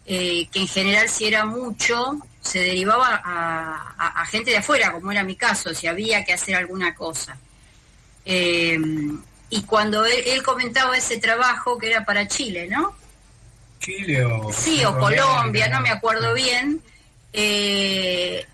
Eh, 0.07 0.49
que 0.51 0.61
en 0.61 0.67
general 0.67 1.09
si 1.09 1.27
era 1.27 1.45
mucho 1.47 2.19
se 2.41 2.61
derivaba 2.61 3.21
a, 3.25 3.95
a- 3.99 4.23
a 4.23 4.27
gente 4.27 4.51
de 4.51 4.59
afuera, 4.59 4.93
como 4.93 5.13
era 5.13 5.25
mi 5.25 5.37
caso, 5.37 5.75
si 5.75 5.87
había 5.87 6.25
que 6.25 6.33
hacer 6.33 6.57
alguna 6.57 6.95
cosa. 6.95 7.37
Eh, 8.25 8.79
y 9.51 9.63
cuando 9.65 10.05
él, 10.05 10.23
él 10.27 10.43
comentaba 10.43 10.97
ese 10.97 11.19
trabajo 11.19 11.79
que 11.79 11.89
era 11.91 12.05
para 12.05 12.27
Chile, 12.29 12.69
¿no? 12.69 12.95
Chile 13.81 14.25
o... 14.25 14.53
Sí, 14.53 14.85
o 14.85 14.97
Colombia, 14.99 15.69
no 15.69 15.81
me 15.81 15.91
acuerdo 15.91 16.35
bien. 16.35 16.81
Eh, 17.33 18.47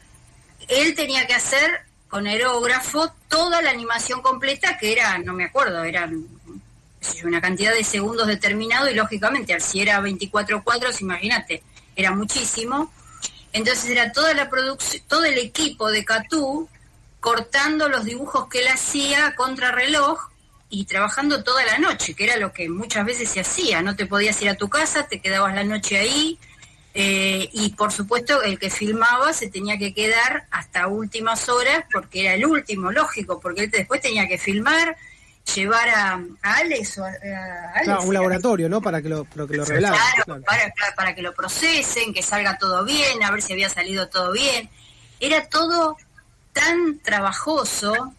él 0.68 0.94
tenía 0.94 1.26
que 1.26 1.34
hacer 1.34 1.80
con 2.08 2.26
aerógrafo 2.26 3.12
toda 3.28 3.60
la 3.62 3.70
animación 3.70 4.22
completa, 4.22 4.78
que 4.78 4.92
era, 4.92 5.18
no 5.18 5.32
me 5.34 5.44
acuerdo, 5.44 5.82
eran 5.84 6.24
una 7.24 7.40
cantidad 7.40 7.72
de 7.72 7.84
segundos 7.84 8.26
determinado 8.26 8.88
y 8.90 8.94
lógicamente, 8.94 9.58
si 9.60 9.80
era 9.80 10.00
24 10.00 10.62
cuadros, 10.64 11.00
imagínate, 11.00 11.62
era 11.94 12.10
muchísimo. 12.12 12.92
Entonces 13.56 13.88
era 13.88 14.12
toda 14.12 14.34
la 14.34 14.50
producción, 14.50 15.02
todo 15.08 15.24
el 15.24 15.38
equipo 15.38 15.90
de 15.90 16.04
Catú 16.04 16.68
cortando 17.20 17.88
los 17.88 18.04
dibujos 18.04 18.48
que 18.48 18.60
él 18.60 18.68
hacía 18.68 19.34
contra 19.34 19.72
reloj 19.72 20.20
y 20.68 20.84
trabajando 20.84 21.42
toda 21.42 21.64
la 21.64 21.78
noche, 21.78 22.12
que 22.12 22.24
era 22.24 22.36
lo 22.36 22.52
que 22.52 22.68
muchas 22.68 23.06
veces 23.06 23.30
se 23.30 23.40
hacía. 23.40 23.80
No 23.80 23.96
te 23.96 24.04
podías 24.04 24.40
ir 24.42 24.50
a 24.50 24.56
tu 24.56 24.68
casa, 24.68 25.06
te 25.08 25.20
quedabas 25.22 25.54
la 25.54 25.64
noche 25.64 25.96
ahí. 25.96 26.38
eh, 26.92 27.48
y 27.52 27.70
por 27.70 27.92
supuesto 27.92 28.42
el 28.42 28.58
que 28.58 28.68
filmaba 28.68 29.32
se 29.32 29.48
tenía 29.48 29.78
que 29.78 29.94
quedar 29.94 30.46
hasta 30.50 30.86
últimas 30.88 31.48
horas 31.48 31.84
porque 31.90 32.22
era 32.24 32.34
el 32.34 32.44
último, 32.44 32.92
lógico, 32.92 33.40
porque 33.40 33.64
él 33.64 33.70
después 33.70 34.02
tenía 34.02 34.28
que 34.28 34.38
filmar, 34.38 34.96
llevar 35.54 35.88
a, 35.88 36.20
a 36.42 36.54
Alex 36.56 36.98
o 36.98 37.04
a, 37.04 37.08
a 37.08 37.70
Alex, 37.74 37.84
Claro, 37.84 38.02
un 38.02 38.14
laboratorio, 38.14 38.68
¿no? 38.68 38.80
Para 38.80 39.00
que 39.00 39.08
lo, 39.08 39.24
para 39.24 39.46
que 39.46 39.56
lo 39.56 39.64
revelaran. 39.64 39.98
Claro, 39.98 40.42
claro. 40.42 40.72
Para, 40.96 41.14
que 41.14 41.22
lo 41.22 41.32
procesen, 41.34 42.12
que 42.12 42.22
salga 42.22 42.58
todo 42.58 42.84
bien, 42.84 43.22
a 43.22 43.30
ver 43.30 43.42
si 43.42 43.52
había 43.52 43.68
salido 43.68 44.08
todo 44.08 44.32
bien. 44.32 44.68
Era 45.20 45.48
todo 45.48 45.96
tan 46.52 46.98
trabajoso 47.00 48.14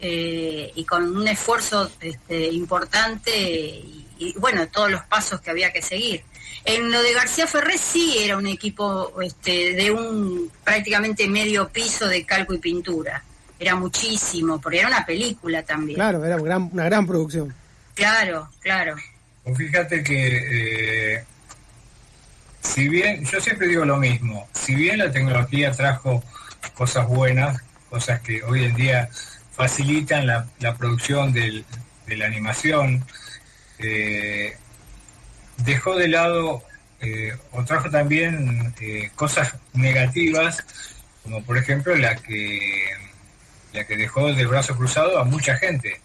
eh, 0.00 0.72
y 0.74 0.84
con 0.84 1.16
un 1.16 1.26
esfuerzo 1.26 1.90
este, 2.00 2.48
importante 2.48 3.30
y, 3.36 4.06
y, 4.18 4.32
bueno, 4.38 4.68
todos 4.68 4.90
los 4.90 5.02
pasos 5.04 5.40
que 5.40 5.50
había 5.50 5.72
que 5.72 5.82
seguir. 5.82 6.22
En 6.64 6.90
lo 6.90 7.02
de 7.02 7.14
García 7.14 7.46
Ferré 7.46 7.78
sí 7.78 8.18
era 8.18 8.36
un 8.36 8.46
equipo 8.46 9.20
este, 9.22 9.72
de 9.74 9.90
un 9.90 10.50
prácticamente 10.64 11.26
medio 11.28 11.68
piso 11.68 12.06
de 12.06 12.24
calco 12.24 12.54
y 12.54 12.58
pintura. 12.58 13.22
Era 13.58 13.74
muchísimo, 13.74 14.60
porque 14.60 14.78
era 14.80 14.88
una 14.88 15.04
película 15.04 15.62
también. 15.62 15.96
Claro, 15.96 16.24
era 16.24 16.36
un 16.36 16.44
gran- 16.44 16.70
una 16.72 16.84
gran 16.84 17.06
producción. 17.06 17.54
claro. 17.94 18.48
claro. 18.60 18.96
Pues 19.44 19.56
fíjate 19.58 20.02
que, 20.02 21.14
eh, 21.16 21.24
si 22.60 22.88
bien, 22.88 23.24
yo 23.24 23.40
siempre 23.40 23.66
digo 23.68 23.84
lo 23.84 23.96
mismo, 23.96 24.46
si 24.52 24.74
bien 24.74 24.98
la 24.98 25.10
tecnología 25.10 25.72
trajo 25.72 26.22
cosas 26.74 27.06
buenas, 27.08 27.62
cosas 27.88 28.20
que 28.20 28.42
hoy 28.42 28.64
en 28.64 28.74
día 28.76 29.08
facilitan 29.52 30.26
la, 30.26 30.46
la 30.60 30.76
producción 30.76 31.32
del- 31.32 31.64
de 32.06 32.16
la 32.16 32.26
animación, 32.26 33.04
eh, 33.78 34.56
dejó 35.58 35.96
de 35.96 36.08
lado 36.08 36.62
eh, 37.00 37.36
o 37.52 37.64
trajo 37.64 37.88
también 37.90 38.74
eh, 38.80 39.10
cosas 39.14 39.54
negativas, 39.72 40.64
como 41.22 41.42
por 41.44 41.56
ejemplo 41.56 41.94
la 41.96 42.16
que, 42.16 42.90
la 43.72 43.84
que 43.86 43.96
dejó 43.96 44.32
de 44.32 44.46
brazo 44.46 44.76
cruzado 44.76 45.18
a 45.18 45.24
mucha 45.24 45.56
gente 45.56 46.00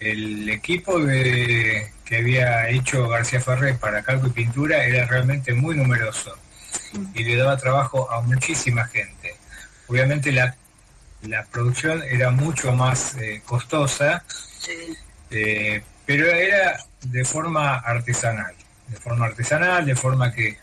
el 0.00 0.48
equipo 0.50 0.98
de- 1.00 1.90
que 2.04 2.16
había 2.18 2.68
hecho 2.68 3.08
García 3.08 3.40
Ferré 3.40 3.74
para 3.74 4.02
calco 4.02 4.26
y 4.26 4.30
pintura 4.30 4.84
era 4.84 5.06
realmente 5.06 5.54
muy 5.54 5.74
numeroso 5.76 6.36
y 7.14 7.24
le 7.24 7.36
daba 7.36 7.56
trabajo 7.56 8.10
a 8.10 8.20
muchísima 8.20 8.84
gente. 8.86 9.34
Obviamente 9.86 10.30
la, 10.32 10.54
la 11.22 11.44
producción 11.44 12.02
era 12.02 12.30
mucho 12.30 12.72
más 12.72 13.14
eh, 13.16 13.40
costosa, 13.46 14.22
Sí. 14.58 14.72
eh, 15.30 15.82
pero 16.06 16.26
era 16.26 16.78
de 17.02 17.24
forma 17.24 17.76
artesanal, 17.76 18.54
de 18.88 18.96
forma 18.98 19.26
artesanal, 19.26 19.86
de 19.86 19.94
forma 19.96 20.32
que 20.32 20.58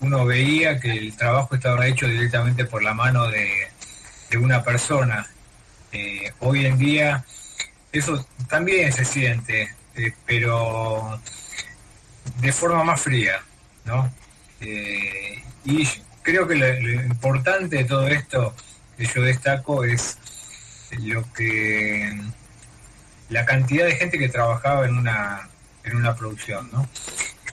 uno 0.00 0.24
veía 0.26 0.78
que 0.80 0.90
el 0.92 1.16
trabajo 1.16 1.54
estaba 1.54 1.86
hecho 1.86 2.06
directamente 2.06 2.64
por 2.66 2.82
la 2.82 2.92
mano 2.92 3.28
de, 3.28 3.48
de 4.30 4.36
una 4.38 4.62
persona. 4.62 5.26
Eh, 5.92 6.32
hoy 6.40 6.66
en 6.66 6.78
día 6.78 7.24
eso 7.92 8.26
también 8.48 8.92
se 8.92 9.04
siente, 9.04 9.74
eh, 9.94 10.12
pero 10.26 11.20
de 12.40 12.52
forma 12.52 12.82
más 12.84 13.00
fría, 13.00 13.42
¿no? 13.84 14.12
Eh, 14.60 15.42
y 15.64 15.86
creo 16.22 16.46
que 16.46 16.54
lo, 16.54 16.66
lo 16.80 17.02
importante 17.02 17.76
de 17.76 17.84
todo 17.84 18.08
esto 18.08 18.54
que 18.96 19.06
yo 19.06 19.22
destaco 19.22 19.84
es 19.84 20.18
lo 21.00 21.30
que 21.32 22.20
la 23.28 23.44
cantidad 23.44 23.86
de 23.86 23.96
gente 23.96 24.18
que 24.18 24.28
trabajaba 24.28 24.86
en 24.86 24.96
una 24.96 25.48
en 25.84 25.96
una 25.96 26.14
producción, 26.14 26.70
¿no? 26.72 26.88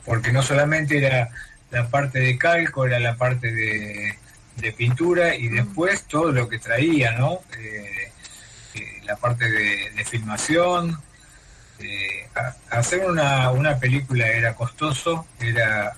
porque 0.10 0.32
no 0.32 0.42
solamente 0.42 0.98
era 0.98 1.30
la 1.70 1.88
parte 1.88 2.20
de 2.20 2.36
calco, 2.38 2.86
era 2.86 3.00
la 3.00 3.16
parte 3.16 3.52
de, 3.52 4.18
de 4.56 4.72
pintura 4.74 5.36
y 5.36 5.50
después 5.50 6.04
todo 6.06 6.32
lo 6.32 6.50
que 6.50 6.58
traía, 6.58 7.12
¿no? 7.12 7.42
Eh, 7.60 8.12
la 9.10 9.16
parte 9.16 9.50
de, 9.50 9.90
de 9.92 10.06
filmación. 10.06 11.00
Eh, 11.80 12.28
a- 12.36 12.56
hacer 12.78 13.06
una, 13.10 13.52
una 13.52 13.78
película 13.80 14.28
era 14.28 14.54
costoso, 14.54 15.26
era 15.40 15.94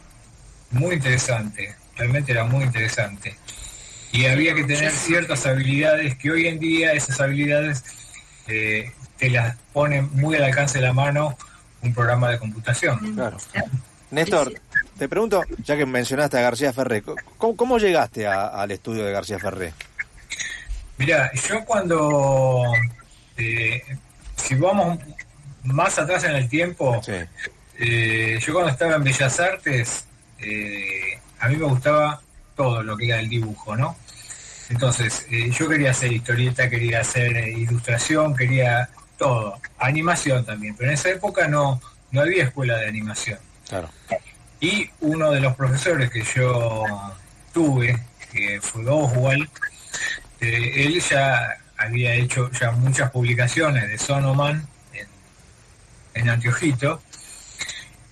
muy 0.72 0.96
interesante, 0.96 1.75
realmente 1.96 2.32
era 2.32 2.44
muy 2.46 2.63
interesante. 2.63 3.36
Y 4.13 4.25
había 4.27 4.53
que 4.56 4.63
tener 4.63 4.91
ciertas 4.91 5.46
habilidades 5.46 6.15
que 6.18 6.32
hoy 6.32 6.48
en 6.48 6.60
día 6.60 6.94
esas 6.94 7.20
habilidades 7.20 7.84
eh, 8.48 8.91
te 9.18 9.30
las 9.30 9.58
pone 9.74 10.01
muy 10.01 10.36
al 10.38 10.44
alcance 10.44 10.80
de 10.80 10.86
la 10.86 10.94
mano 10.94 11.38
un 11.82 11.94
programa 11.94 12.30
de 12.30 12.38
computación. 12.39 13.15
Claro. 13.15 13.38
Néstor, 14.12 14.53
te 14.98 15.08
pregunto, 15.10 15.41
ya 15.63 15.75
que 15.77 15.86
mencionaste 15.86 16.38
a 16.38 16.41
García 16.41 16.74
Ferré, 16.74 17.01
¿cómo, 17.38 17.56
cómo 17.56 17.77
llegaste 17.80 18.27
a- 18.27 18.48
al 18.48 18.72
estudio 18.72 19.03
de 19.06 19.12
García 19.12 19.39
Ferré? 19.39 19.74
Mira, 20.98 21.32
yo 21.50 21.63
cuando, 21.65 22.63
si 24.36 24.56
vamos 24.56 25.00
más 25.64 26.00
atrás 26.00 26.24
en 26.24 26.36
el 26.36 26.50
tiempo, 26.50 27.02
Sí, 27.04 27.14
eh, 27.84 28.40
yo 28.40 28.54
cuando 28.54 28.72
estaba 28.72 28.96
en 28.96 29.04
Bellas 29.04 29.40
Artes, 29.40 30.06
eh, 30.38 31.20
a 31.40 31.48
mí 31.48 31.56
me 31.56 31.66
gustaba 31.66 32.22
todo 32.56 32.84
lo 32.84 32.96
que 32.96 33.08
era 33.08 33.20
el 33.20 33.28
dibujo, 33.28 33.76
¿no? 33.76 33.98
Entonces, 34.70 35.26
eh, 35.32 35.50
yo 35.50 35.68
quería 35.68 35.90
hacer 35.90 36.14
historieta, 36.14 36.70
quería 36.70 37.02
hacer 37.02 37.36
ilustración, 37.50 38.36
quería 38.36 38.88
todo, 39.18 39.60
animación 39.80 40.46
también, 40.46 40.76
pero 40.76 40.90
en 40.90 40.94
esa 40.94 41.10
época 41.10 41.48
no, 41.48 41.82
no 42.12 42.22
había 42.22 42.44
escuela 42.44 42.78
de 42.78 42.88
animación. 42.88 43.40
claro. 43.68 43.90
Y 44.60 44.92
uno 45.00 45.32
de 45.32 45.40
los 45.40 45.56
profesores 45.56 46.12
que 46.12 46.22
yo 46.22 46.84
tuve, 47.52 48.00
que 48.32 48.62
fue 48.62 48.88
Oswald, 48.88 49.50
él 50.40 51.02
ya 51.02 51.58
había 51.82 52.14
hecho 52.14 52.50
ya 52.52 52.72
muchas 52.72 53.12
publicaciones 53.12 53.90
de 53.90 53.98
Sonoman 53.98 54.68
en, 56.14 56.30
en 56.30 56.30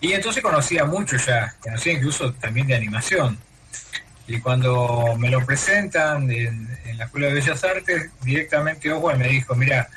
y 0.02 0.14
entonces 0.14 0.42
conocía 0.42 0.86
mucho 0.86 1.18
ya, 1.18 1.56
conocía 1.60 1.94
incluso 1.94 2.34
también 2.34 2.68
de 2.68 2.76
animación. 2.76 3.38
Y 4.28 4.40
cuando 4.40 5.16
me 5.18 5.30
lo 5.30 5.46
presentan 5.46 6.30
en, 6.32 6.70
la 6.98 7.06
Escuela 7.06 7.28
de 7.28 7.34
Bellas 7.34 7.64
Artes, 7.64 8.12
directamente 8.22 8.92
Oswald 8.92 9.20
me 9.20 9.28
dijo, 9.28 9.56
mira, 9.56 9.90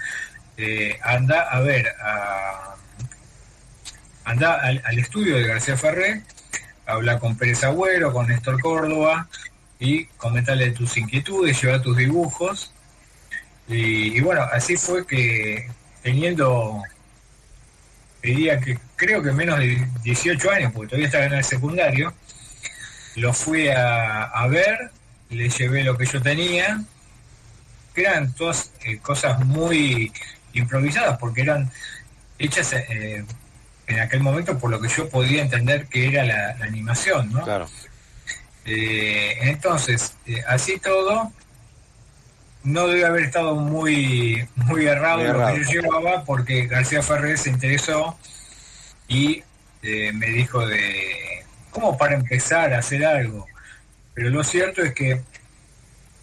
eh, 0.56 0.98
anda 1.02 1.42
a 1.42 1.60
ver, 1.60 1.92
anda 4.24 4.54
al, 4.54 4.98
estudio 4.98 5.36
de 5.36 5.46
García 5.46 5.76
Ferré, 5.76 6.22
habla 6.86 7.18
con 7.18 7.36
Pérez 7.36 7.62
Agüero, 7.64 8.12
con 8.12 8.26
Néstor 8.26 8.60
Córdoba 8.60 9.28
y 9.78 10.06
comentale 10.06 10.70
tus 10.70 10.96
inquietudes, 10.96 11.60
lleva 11.60 11.82
tus 11.82 11.96
dibujos. 11.96 12.72
Y, 13.72 14.18
y 14.18 14.20
bueno, 14.20 14.42
así 14.52 14.76
fue 14.76 15.06
que 15.06 15.68
teniendo, 16.02 16.82
diría 18.22 18.60
que 18.60 18.78
creo 18.96 19.22
que 19.22 19.32
menos 19.32 19.58
de 19.58 19.86
18 20.02 20.50
años, 20.50 20.72
porque 20.72 20.88
todavía 20.88 21.06
estaba 21.06 21.24
en 21.24 21.32
el 21.34 21.44
secundario, 21.44 22.12
lo 23.16 23.32
fui 23.32 23.68
a, 23.68 24.24
a 24.24 24.46
ver, 24.48 24.90
le 25.30 25.48
llevé 25.48 25.84
lo 25.84 25.96
que 25.96 26.06
yo 26.06 26.20
tenía, 26.20 26.82
que 27.94 28.02
eran 28.02 28.32
todas 28.34 28.72
eh, 28.84 28.98
cosas 28.98 29.44
muy 29.44 30.12
improvisadas, 30.52 31.18
porque 31.18 31.42
eran 31.42 31.70
hechas 32.38 32.72
eh, 32.72 33.24
en 33.86 34.00
aquel 34.00 34.20
momento 34.20 34.58
por 34.58 34.70
lo 34.70 34.80
que 34.80 34.88
yo 34.88 35.08
podía 35.08 35.42
entender 35.42 35.86
que 35.86 36.08
era 36.08 36.24
la, 36.24 36.56
la 36.56 36.64
animación, 36.64 37.32
¿no? 37.32 37.42
Claro. 37.42 37.68
Eh, 38.64 39.38
entonces, 39.42 40.14
así 40.46 40.78
todo, 40.78 41.32
no 42.64 42.86
debe 42.86 43.04
haber 43.04 43.24
estado 43.24 43.54
muy, 43.54 44.46
muy 44.54 44.86
errado 44.86 45.18
Muy 45.18 45.26
lo 45.26 45.46
que 45.46 45.72
yo 45.74 45.82
llevaba, 45.82 46.24
porque 46.24 46.66
García 46.66 47.02
Ferrer 47.02 47.38
se 47.38 47.50
interesó 47.50 48.16
y 49.08 49.42
eh, 49.82 50.12
me 50.12 50.26
dijo 50.26 50.64
de 50.66 51.44
cómo 51.70 51.96
para 51.98 52.14
empezar 52.14 52.72
a 52.72 52.78
hacer 52.78 53.04
algo. 53.04 53.46
Pero 54.14 54.30
lo 54.30 54.44
cierto 54.44 54.82
es 54.82 54.94
que 54.94 55.22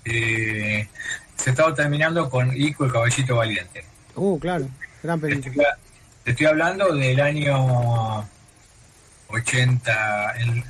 eh, 0.06 0.88
se 1.36 1.50
estaba 1.50 1.74
terminando 1.74 2.30
con 2.30 2.56
Ico 2.56 2.86
el 2.86 2.92
Caballito 2.92 3.36
Valiente. 3.36 3.84
Uh, 4.16 4.40
claro, 4.40 4.68
gran 5.04 5.20
película. 5.20 5.50
estoy, 5.50 5.66
te 6.24 6.32
estoy 6.32 6.46
hablando 6.46 6.94
del 6.94 7.20
año 7.20 8.28
80, 9.30 10.32
el, 10.38 10.64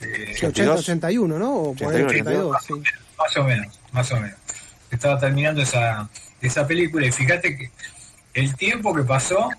eh, 0.00 0.34
Sí, 0.36 0.46
80, 0.46 0.74
81, 0.74 1.38
¿no? 1.38 1.54
O 1.54 1.74
por 1.74 1.94
ahí 1.94 2.02
81, 2.02 2.48
82, 2.48 2.64
sí. 2.66 2.74
más 3.18 3.36
o 3.36 3.44
menos, 3.44 3.80
más 3.92 4.12
o 4.12 4.16
menos 4.16 4.38
estaba 4.94 5.18
terminando 5.18 5.62
esa, 5.62 6.08
esa 6.40 6.66
película 6.66 7.06
y 7.06 7.12
fíjate 7.12 7.56
que 7.56 7.70
el 8.34 8.54
tiempo 8.56 8.94
que 8.94 9.02
pasó 9.02 9.50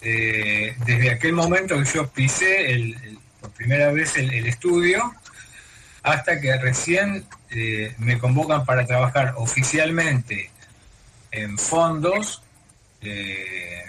eh, 0.00 0.74
desde 0.84 1.10
aquel 1.10 1.32
momento 1.34 1.78
que 1.78 1.84
yo 1.84 2.08
pisé 2.08 2.72
el, 2.72 3.18
por 3.40 3.50
primera 3.50 3.92
vez 3.92 4.16
el, 4.16 4.46
estudio 4.46 5.12
hasta 6.02 6.40
que 6.40 6.56
recién 6.58 7.26
eh, 7.50 7.94
me 7.98 8.18
convocan 8.18 8.64
para 8.64 8.86
trabajar 8.86 9.34
oficialmente 9.36 10.50
en 11.30 11.58
fondos 11.58 12.42
eh, 13.02 13.84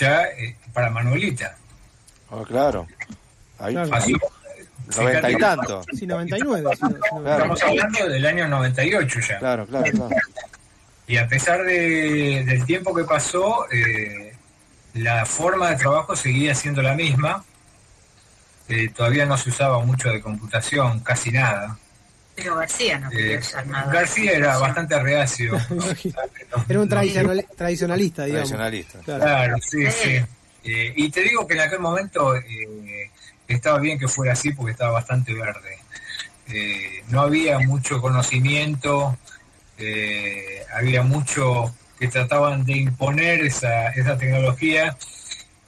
ya 0.00 0.24
para 0.72 0.90
Manuelita. 0.90 1.56
Oh, 2.30 2.42
claro. 2.42 2.86
Ahí. 3.58 3.76
90 4.96 5.30
y 5.30 5.36
tanto. 5.36 5.82
Sí, 5.96 6.06
99. 6.06 6.70
Estamos 6.72 7.62
hablando 7.62 8.08
del 8.08 8.26
año 8.26 8.48
98 8.48 9.20
ya. 9.20 9.38
Claro, 9.38 9.66
claro, 9.66 9.90
claro. 9.90 10.16
Y 11.06 11.16
a 11.16 11.26
pesar 11.26 11.64
de, 11.64 12.44
del 12.46 12.66
tiempo 12.66 12.94
que 12.94 13.04
pasó, 13.04 13.66
eh, 13.70 14.34
la 14.94 15.24
forma 15.24 15.70
de 15.70 15.76
trabajo 15.76 16.14
seguía 16.14 16.54
siendo 16.54 16.82
la 16.82 16.94
misma. 16.94 17.44
Eh, 18.68 18.90
todavía 18.90 19.24
no 19.24 19.38
se 19.38 19.48
usaba 19.48 19.82
mucho 19.82 20.10
de 20.10 20.20
computación, 20.20 21.00
casi 21.00 21.32
nada. 21.32 21.78
Pero 22.34 22.56
García 22.56 22.98
no 22.98 23.10
quería 23.10 23.36
eh, 23.36 23.38
usar 23.38 23.66
nada. 23.66 23.90
García 23.90 24.32
era 24.32 24.58
bastante 24.58 25.00
reacio. 25.00 25.58
era 26.68 26.80
un 26.80 26.88
tradicionalista, 26.88 28.24
digamos. 28.26 28.50
Tradicionalista. 28.50 28.98
Claro, 29.00 29.56
sí, 29.62 29.90
sí. 29.90 30.22
Y 30.62 31.10
te 31.10 31.22
digo 31.22 31.46
que 31.46 31.54
en 31.54 31.60
aquel 31.60 31.80
momento 31.80 32.34
estaba 33.54 33.78
bien 33.78 33.98
que 33.98 34.08
fuera 34.08 34.32
así 34.32 34.52
porque 34.52 34.72
estaba 34.72 34.92
bastante 34.92 35.34
verde. 35.34 35.78
Eh, 36.48 37.04
no 37.08 37.20
había 37.22 37.58
mucho 37.58 38.00
conocimiento, 38.00 39.18
eh, 39.76 40.64
había 40.74 41.02
mucho 41.02 41.74
que 41.98 42.08
trataban 42.08 42.64
de 42.64 42.76
imponer 42.76 43.40
esa, 43.40 43.88
esa 43.88 44.16
tecnología 44.16 44.96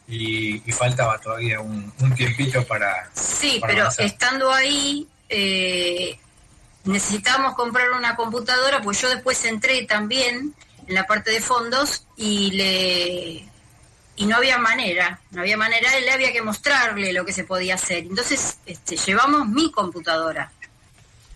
y, 0.08 0.62
y 0.68 0.72
faltaba 0.72 1.18
todavía 1.18 1.60
un, 1.60 1.92
un 2.00 2.14
tiempito 2.14 2.64
para... 2.66 3.10
Sí, 3.14 3.58
para 3.60 3.72
pero 3.72 3.82
avanzar. 3.82 4.06
estando 4.06 4.52
ahí, 4.52 5.06
eh, 5.28 6.18
necesitábamos 6.84 7.54
comprar 7.54 7.90
una 7.92 8.16
computadora, 8.16 8.80
pues 8.80 9.00
yo 9.00 9.08
después 9.10 9.44
entré 9.44 9.84
también 9.86 10.54
en 10.86 10.94
la 10.94 11.04
parte 11.04 11.30
de 11.30 11.40
fondos 11.40 12.06
y 12.16 12.50
le 12.52 13.49
y 14.20 14.26
no 14.26 14.36
había 14.36 14.58
manera, 14.58 15.18
no 15.30 15.40
había 15.40 15.56
manera, 15.56 15.96
él 15.96 16.06
había 16.10 16.30
que 16.30 16.42
mostrarle 16.42 17.10
lo 17.14 17.24
que 17.24 17.32
se 17.32 17.44
podía 17.44 17.76
hacer. 17.76 18.04
Entonces, 18.04 18.58
este, 18.66 18.98
llevamos 18.98 19.48
mi 19.48 19.72
computadora, 19.72 20.52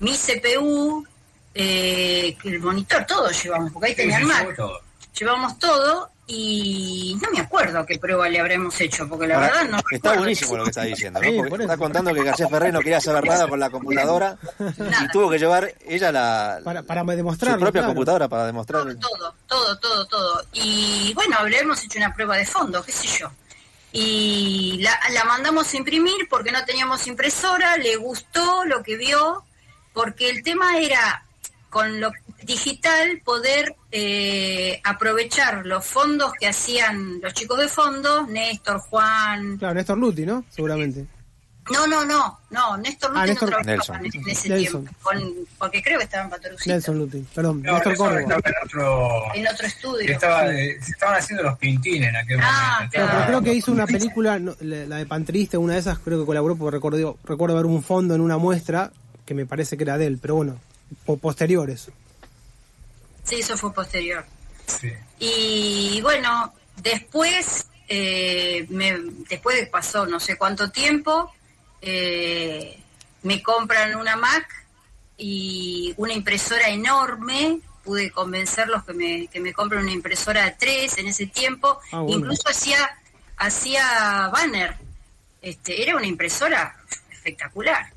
mi 0.00 0.12
CPU, 0.14 1.06
eh, 1.54 2.36
el 2.44 2.60
monitor, 2.60 3.06
todo 3.06 3.30
llevamos, 3.30 3.72
porque 3.72 3.86
ahí 3.88 3.92
Sí, 3.94 4.02
tenía 4.02 4.18
el 4.18 4.26
Mac. 4.26 4.54
todo. 4.54 4.82
Llevamos 5.18 5.58
todo 5.58 6.10
y 6.26 7.18
no 7.22 7.30
me 7.30 7.40
acuerdo 7.40 7.84
qué 7.84 7.98
prueba 7.98 8.28
le 8.28 8.40
habremos 8.40 8.80
hecho, 8.80 9.06
porque 9.08 9.26
la 9.26 9.34
Ahora, 9.34 9.46
verdad 9.48 9.64
no 9.68 9.76
está 9.78 9.90
recuerdo. 9.90 10.18
buenísimo 10.18 10.56
lo 10.56 10.64
que 10.64 10.70
está 10.70 10.82
diciendo, 10.82 11.20
¿no? 11.20 11.48
Porque 11.48 11.64
está 11.64 11.76
contando 11.76 12.14
que 12.14 12.22
García 12.24 12.48
Ferré 12.48 12.72
no 12.72 12.80
quería 12.80 13.00
saber 13.00 13.24
nada 13.26 13.46
con 13.46 13.60
la 13.60 13.68
computadora 13.70 14.36
y 15.02 15.08
tuvo 15.12 15.28
que 15.30 15.38
llevar 15.38 15.72
ella 15.86 16.10
la 16.12 16.60
Para, 16.64 16.82
para 16.82 17.02
su 17.02 17.06
demostrarlo. 17.08 17.58
propia 17.60 17.80
claro. 17.82 17.88
computadora 17.94 18.28
para 18.28 18.46
demostrar. 18.46 18.82
Todo, 18.84 18.96
todo, 18.98 19.34
todo, 19.46 19.78
todo, 19.78 20.06
todo. 20.06 20.44
Y 20.54 21.12
bueno, 21.14 21.36
habremos 21.38 21.82
hecho 21.84 21.98
una 21.98 22.14
prueba 22.14 22.36
de 22.36 22.46
fondo, 22.46 22.82
qué 22.82 22.92
sé 22.92 23.06
yo. 23.18 23.30
Y 23.92 24.78
la, 24.82 24.98
la 25.12 25.24
mandamos 25.24 25.72
a 25.72 25.76
imprimir 25.76 26.26
porque 26.28 26.50
no 26.50 26.64
teníamos 26.64 27.06
impresora, 27.06 27.76
le 27.76 27.96
gustó 27.96 28.64
lo 28.64 28.82
que 28.82 28.96
vio, 28.96 29.44
porque 29.92 30.30
el 30.30 30.42
tema 30.42 30.78
era 30.78 31.24
con 31.70 32.00
lo 32.00 32.10
digital 32.44 33.20
poder 33.24 33.74
eh, 33.92 34.80
aprovechar 34.84 35.64
los 35.66 35.84
fondos 35.84 36.32
que 36.38 36.46
hacían 36.48 37.20
los 37.20 37.32
chicos 37.34 37.58
de 37.58 37.68
fondos, 37.68 38.28
Néstor, 38.28 38.78
Juan, 38.80 39.56
Claro, 39.58 39.74
Néstor 39.74 39.98
Luti, 39.98 40.26
¿no? 40.26 40.44
Seguramente. 40.50 41.06
No, 41.72 41.86
no, 41.86 42.04
no, 42.04 42.38
no, 42.50 42.76
Néstor 42.76 43.10
Luti 43.12 43.20
Ah, 43.22 43.26
Néstor- 43.26 43.50
no 43.50 43.56
trabajaba 43.62 43.98
Nelson. 44.00 44.20
en, 44.22 44.28
ese 44.28 44.48
Nelson. 44.50 44.82
tiempo, 44.84 45.00
con- 45.02 45.34
porque 45.58 45.82
creo 45.82 45.96
que 45.98 46.04
estaba 46.04 46.24
en 46.24 46.30
Patorucito, 46.30 46.70
Nelson 46.70 46.98
Luti, 46.98 47.24
perdón, 47.34 47.62
No, 47.62 47.72
Néstor 47.72 47.92
estaba 47.92 48.20
en 48.20 48.32
otro. 48.32 49.34
en 49.34 49.48
otro 49.48 49.66
estudio. 49.66 50.12
Estaba, 50.12 50.52
eh, 50.54 50.76
se 50.82 50.90
estaban 50.90 51.16
haciendo 51.16 51.42
los 51.44 51.56
pintines 51.58 52.10
en 52.10 52.16
aquel 52.16 52.38
Ah, 52.42 52.74
momento. 52.76 52.84
No, 52.84 52.90
pero 52.90 53.06
claro. 53.06 53.26
creo 53.28 53.42
que 53.42 53.54
hizo 53.54 53.72
una 53.72 53.86
película, 53.86 54.38
no, 54.38 54.54
la 54.60 54.96
de 54.98 55.06
Pantriste, 55.06 55.56
una 55.56 55.72
de 55.72 55.78
esas, 55.80 55.98
creo 56.00 56.20
que 56.20 56.26
colaboró 56.26 56.54
porque 56.56 56.76
recuerdo, 56.76 57.16
recuerdo 57.24 57.56
ver 57.56 57.64
un 57.66 57.82
fondo 57.82 58.14
en 58.14 58.20
una 58.20 58.36
muestra 58.36 58.90
que 59.24 59.32
me 59.32 59.46
parece 59.46 59.78
que 59.78 59.84
era 59.84 59.96
de 59.96 60.06
él, 60.06 60.18
pero 60.20 60.34
bueno, 60.34 60.58
po- 61.06 61.16
posteriores. 61.16 61.88
Sí, 63.24 63.36
eso 63.36 63.56
fue 63.56 63.72
posterior. 63.72 64.24
Sí. 64.66 64.92
Y 65.18 66.00
bueno, 66.02 66.54
después, 66.76 67.66
eh, 67.88 68.66
me, 68.68 68.98
después 69.28 69.56
de 69.56 69.66
pasó 69.66 70.06
no 70.06 70.20
sé 70.20 70.36
cuánto 70.36 70.70
tiempo, 70.70 71.32
eh, 71.80 72.78
me 73.22 73.42
compran 73.42 73.96
una 73.96 74.16
Mac 74.16 74.46
y 75.16 75.94
una 75.96 76.12
impresora 76.12 76.68
enorme. 76.68 77.60
Pude 77.82 78.10
convencerlos 78.10 78.84
que 78.84 78.92
me, 78.94 79.26
que 79.28 79.40
me 79.40 79.52
compren 79.52 79.82
una 79.82 79.92
impresora 79.92 80.44
de 80.44 80.52
tres 80.52 80.96
en 80.98 81.08
ese 81.08 81.26
tiempo. 81.26 81.78
Ah, 81.92 82.00
bueno. 82.00 82.18
Incluso 82.18 82.48
hacía, 82.48 82.78
hacía 83.36 84.30
banner. 84.32 84.76
Este, 85.42 85.82
era 85.82 85.96
una 85.96 86.06
impresora 86.06 86.76
espectacular. 87.10 87.92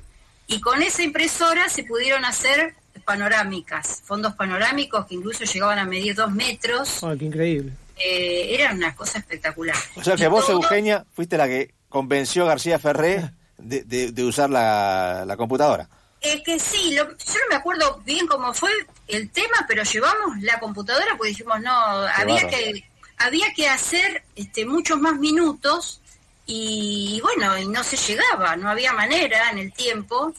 Y 0.46 0.60
con 0.60 0.82
esa 0.82 1.02
impresora 1.02 1.68
se 1.68 1.84
pudieron 1.84 2.24
hacer 2.24 2.74
panorámicas, 3.12 4.02
fondos 4.04 4.34
panorámicos 4.34 5.06
que 5.06 5.14
incluso 5.14 5.44
llegaban 5.44 5.78
a 5.78 5.84
medir 5.86 6.14
dos 6.14 6.30
metros. 6.30 7.02
Ay, 7.02 7.16
qué 7.18 7.24
increíble. 7.24 7.72
Eh, 7.96 8.54
era 8.54 8.72
una 8.74 8.94
cosa 8.94 9.18
espectacular. 9.18 9.74
O 9.96 10.04
sea 10.04 10.14
que 10.14 10.24
Y 10.24 10.26
vos, 10.28 10.46
todo- 10.46 10.56
Eugenia, 10.56 11.04
fuiste 11.14 11.38
la 11.38 11.46
que 11.48 11.74
convenció 11.88 12.44
a 12.44 12.48
García 12.48 12.78
Ferré 12.78 13.30
de, 13.56 13.82
de- 13.84 14.12
de 14.12 14.24
usar 14.24 14.50
la, 14.50 15.24
la 15.26 15.36
computadora. 15.38 15.88
Es 16.20 16.42
que 16.42 16.58
sí, 16.60 16.94
lo- 16.94 17.08
yo 17.10 17.34
no 17.34 17.48
me 17.50 17.54
acuerdo 17.56 18.00
bien 18.04 18.26
cómo 18.26 18.52
fue 18.52 18.70
el 19.06 19.30
tema, 19.30 19.64
pero 19.66 19.82
llevamos 19.84 20.36
la 20.42 20.60
computadora 20.60 21.06
porque 21.16 21.30
dijimos, 21.30 21.60
no, 21.62 21.72
había 21.72 22.46
que, 22.48 22.84
había 23.16 23.52
que 23.54 23.68
hacer 23.68 24.22
este, 24.36 24.66
muchos 24.66 25.00
más 25.00 25.16
minutos 25.18 26.00
y 26.46 27.20
bueno, 27.22 27.56
y 27.58 27.66
no 27.66 27.82
se 27.84 27.96
llegaba, 27.96 28.54
no 28.56 28.68
había 28.70 28.92
manera 28.92 29.50
en 29.50 29.58
el 29.58 29.72
tiempo. 29.72 30.34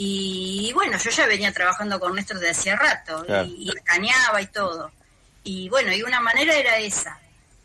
Y 0.00 0.70
bueno, 0.74 0.96
yo 0.96 1.10
ya 1.10 1.26
venía 1.26 1.52
trabajando 1.52 1.98
con 1.98 2.14
Néstor 2.14 2.38
de 2.38 2.50
hacía 2.50 2.76
rato 2.76 3.24
Claro. 3.26 3.48
y, 3.48 3.64
y 3.64 3.76
escaneaba 3.76 4.40
y 4.40 4.46
todo. 4.46 4.92
Y 5.42 5.68
bueno, 5.70 5.92
y 5.92 6.02
una 6.02 6.20
manera 6.20 6.54
era 6.54 6.78
esa. 6.78 7.18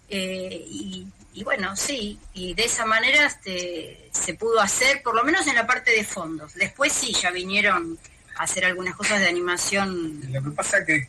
Eh, 0.10 0.66
y, 0.68 1.08
y 1.34 1.44
bueno, 1.44 1.76
sí, 1.76 2.20
y 2.34 2.56
de 2.56 2.66
esa 2.66 2.86
manera 2.86 3.28
este, 3.28 4.10
se 4.12 4.34
pudo 4.34 4.60
hacer, 4.62 5.04
por 5.04 5.14
lo 5.16 5.24
menos 5.24 5.46
en 5.46 5.56
la 5.56 5.68
parte 5.68 5.92
de 5.92 6.04
fondos. 6.04 6.56
Después 6.56 6.92
sí, 6.92 7.14
ya 7.14 7.30
vinieron 7.30 8.00
a 8.36 8.44
hacer 8.44 8.66
algunas 8.66 8.96
cosas 8.96 9.20
de 9.20 9.28
animación. 9.28 10.20
Lo 10.32 10.42
que 10.44 10.50
pasa 10.50 10.80
es 10.80 10.86
que 10.88 11.08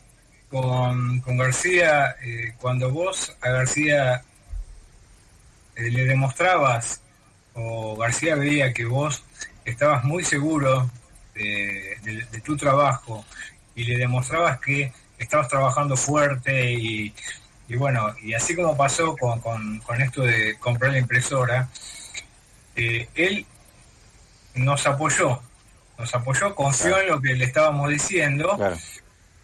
con, 0.51 1.21
con 1.21 1.37
García, 1.37 2.15
eh, 2.23 2.53
cuando 2.59 2.91
vos 2.91 3.35
a 3.41 3.49
García 3.49 4.23
eh, 5.75 5.89
le 5.89 6.05
demostrabas, 6.05 7.01
o 7.55 7.95
García 7.97 8.35
veía 8.35 8.73
que 8.73 8.85
vos 8.85 9.23
estabas 9.65 10.03
muy 10.03 10.23
seguro 10.23 10.87
de, 11.35 11.97
de- 12.03 12.25
de 12.31 12.41
tu 12.41 12.55
trabajo 12.57 13.25
y 13.75 13.83
le 13.83 13.97
demostrabas 13.97 14.59
que 14.59 14.91
estabas 15.19 15.47
trabajando 15.49 15.95
fuerte 15.97 16.73
y, 16.73 17.13
y 17.67 17.75
bueno, 17.75 18.15
y 18.21 18.33
así 18.33 18.55
como 18.55 18.75
pasó 18.75 19.15
con, 19.17 19.39
con- 19.41 19.79
con 19.79 20.01
esto 20.01 20.23
de 20.23 20.57
comprar 20.59 20.91
la 20.93 20.99
impresora, 20.99 21.69
eh, 22.75 23.07
él 23.15 23.45
nos 24.55 24.85
apoyó, 24.87 25.41
nos 25.97 26.13
apoyó, 26.15 26.55
confió 26.55 26.99
en 26.99 27.07
lo 27.07 27.21
que 27.21 27.35
le 27.35 27.45
estábamos 27.45 27.89
diciendo. 27.89 28.55
Claro. 28.55 28.77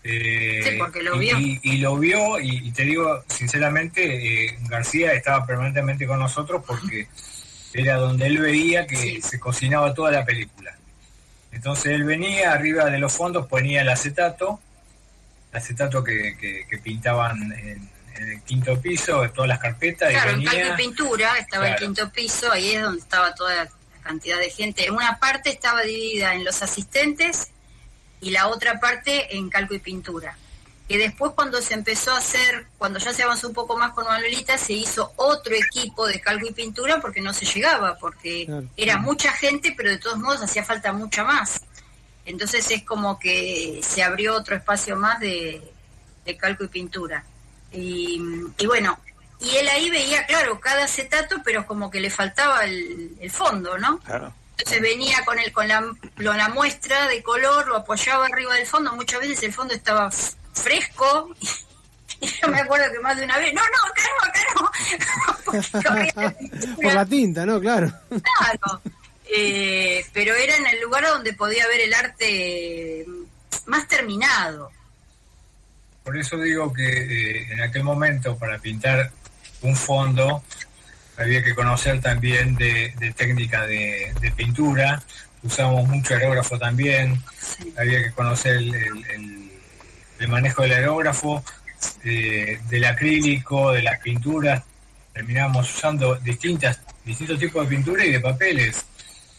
Eh, 0.03 0.61
Sí, 0.63 0.77
porque 0.79 1.03
lo 1.03 1.15
y- 1.15 1.19
vio. 1.19 1.39
Y, 1.39 1.59
y 1.61 1.77
lo 1.77 1.97
vio, 1.97 2.39
y, 2.39 2.67
y 2.67 2.71
te 2.71 2.83
digo 2.83 3.23
sinceramente, 3.27 4.45
eh, 4.45 4.57
García 4.67 5.13
estaba 5.13 5.45
permanentemente 5.45 6.07
con 6.07 6.19
nosotros 6.19 6.63
porque 6.65 7.07
era 7.73 7.97
donde 7.97 8.25
él 8.27 8.39
veía 8.39 8.87
que 8.87 8.95
Sí. 8.97 9.21
se 9.21 9.39
cocinaba 9.39 9.93
toda 9.93 10.11
la 10.11 10.25
película. 10.25 10.75
Entonces 11.51 11.87
él 11.93 12.03
venía, 12.03 12.53
arriba 12.53 12.85
de 12.85 12.97
los 12.99 13.11
fondos 13.13 13.47
ponía 13.47 13.81
el 13.81 13.89
acetato, 13.89 14.59
el 15.51 15.57
acetato 15.57 16.03
que, 16.03 16.37
que- 16.39 16.65
que 16.69 16.77
pintaban 16.77 17.41
en, 17.53 17.89
en 18.15 18.29
el 18.29 18.41
quinto 18.43 18.79
piso, 18.79 19.29
todas 19.31 19.49
las 19.49 19.59
carpetas, 19.59 20.11
Claro, 20.11 20.31
y 20.31 20.33
en 20.33 20.39
venía... 20.39 20.51
calco 20.51 20.73
y 20.73 20.85
pintura 20.87 21.37
estaba 21.37 21.69
el 21.69 21.75
quinto 21.75 22.09
piso, 22.11 22.51
ahí 22.51 22.71
es 22.71 22.81
donde 22.81 23.01
estaba 23.01 23.33
toda 23.35 23.55
la 23.65 23.69
cantidad 24.01 24.37
de 24.39 24.49
gente. 24.49 24.89
Una 24.91 25.19
parte 25.19 25.49
estaba 25.49 25.81
dividida 25.81 26.33
en 26.33 26.43
los 26.45 26.61
asistentes 26.61 27.49
y 28.21 28.31
la 28.31 28.47
otra 28.47 28.79
parte 28.79 29.35
en 29.35 29.49
calco 29.49 29.73
y 29.73 29.79
pintura. 29.79 30.37
Que 30.91 30.97
después 30.97 31.31
cuando 31.35 31.61
se 31.61 31.73
empezó 31.73 32.11
a 32.11 32.17
hacer, 32.17 32.65
cuando 32.77 32.99
ya 32.99 33.13
se 33.13 33.23
avanzó 33.23 33.47
un 33.47 33.53
poco 33.53 33.77
más 33.77 33.91
con 33.93 34.03
Manuelita, 34.03 34.57
se 34.57 34.73
hizo 34.73 35.13
otro 35.15 35.55
equipo 35.55 36.05
de 36.05 36.19
calco 36.19 36.47
y 36.49 36.51
pintura 36.51 36.99
porque 36.99 37.21
no 37.21 37.33
se 37.33 37.45
llegaba, 37.45 37.95
porque 37.97 38.45
Claro. 38.45 38.67
era 38.75 38.97
mucha 38.97 39.31
gente, 39.31 39.73
pero 39.77 39.89
de 39.89 39.99
todos 39.99 40.17
modos 40.17 40.41
hacía 40.41 40.65
falta 40.65 40.91
mucha 40.91 41.23
más. 41.23 41.61
Entonces 42.25 42.69
es 42.71 42.83
como 42.83 43.17
que 43.17 43.79
se 43.81 44.03
abrió 44.03 44.35
otro 44.35 44.53
espacio 44.57 44.97
más 44.97 45.17
de, 45.21 45.61
de 46.25 46.35
calco 46.35 46.65
y 46.65 46.67
pintura. 46.67 47.23
Y, 47.71 48.21
y 48.57 48.65
bueno, 48.65 48.99
y 49.39 49.55
él 49.55 49.69
ahí 49.69 49.89
veía, 49.89 50.25
claro, 50.25 50.59
cada 50.59 50.83
acetato, 50.83 51.37
pero 51.45 51.65
como 51.65 51.89
que 51.89 52.01
le 52.01 52.09
faltaba 52.09 52.65
el, 52.65 53.15
el 53.21 53.31
fondo, 53.31 53.77
¿no? 53.77 53.99
Claro. 53.99 54.33
Entonces 54.57 54.81
venía 54.81 55.23
con 55.23 55.39
el 55.39 55.53
con 55.53 55.69
la, 55.69 55.79
con 56.17 56.37
la 56.37 56.49
muestra 56.49 57.07
de 57.07 57.23
color, 57.23 57.65
lo 57.69 57.77
apoyaba 57.77 58.25
arriba 58.25 58.55
del 58.55 58.67
fondo. 58.67 58.91
Muchas 58.93 59.21
veces 59.21 59.41
el 59.43 59.53
fondo 59.53 59.73
estaba 59.73 60.11
fresco. 60.53 61.35
Y 62.19 62.27
yo 62.41 62.47
me 62.49 62.59
acuerdo 62.59 62.91
que 62.91 62.99
más 62.99 63.17
de 63.17 63.23
una 63.25 63.37
vez, 63.37 63.53
no, 63.53 63.61
no, 63.61 63.77
acá 63.89 64.03
no, 65.45 65.53
no. 66.25 66.75
Por 66.75 66.93
la 66.93 67.05
tinta, 67.05 67.45
¿no? 67.45 67.59
Claro. 67.59 67.91
Claro. 68.09 68.81
Eh, 69.33 70.05
pero 70.13 70.35
era 70.35 70.55
en 70.57 70.67
el 70.67 70.81
lugar 70.81 71.05
donde 71.05 71.33
podía 71.33 71.65
ver 71.67 71.81
el 71.81 71.93
arte 71.93 73.05
más 73.67 73.87
terminado. 73.87 74.71
Por 76.03 76.17
eso 76.17 76.37
digo 76.37 76.73
que 76.73 76.83
eh, 76.85 77.47
en 77.53 77.61
aquel 77.61 77.83
momento 77.83 78.37
para 78.37 78.57
pintar 78.59 79.11
un 79.61 79.75
fondo 79.75 80.43
había 81.17 81.43
que 81.43 81.53
conocer 81.53 82.01
también 82.01 82.55
de, 82.55 82.93
de 82.97 83.11
técnica 83.13 83.65
de, 83.67 84.11
de 84.19 84.31
pintura, 84.31 85.01
usamos 85.43 85.87
mucho 85.87 86.15
aerógrafo 86.15 86.57
también, 86.57 87.21
Sí. 87.39 87.73
había 87.77 88.01
que 88.03 88.11
conocer 88.11 88.57
el, 88.57 88.73
el- 88.75 89.05
el- 89.11 89.50
el 90.21 90.27
manejo 90.27 90.61
del 90.61 90.73
aerógrafo, 90.73 91.43
eh, 92.03 92.59
del 92.69 92.85
acrílico, 92.85 93.71
de 93.71 93.81
las 93.81 93.99
pinturas, 93.99 94.63
terminábamos 95.13 95.73
usando 95.75 96.15
distintas, 96.15 96.79
distintos 97.03 97.39
tipos 97.39 97.67
de 97.67 97.75
pintura 97.75 98.05
y 98.05 98.11
de 98.11 98.19
papeles, 98.19 98.85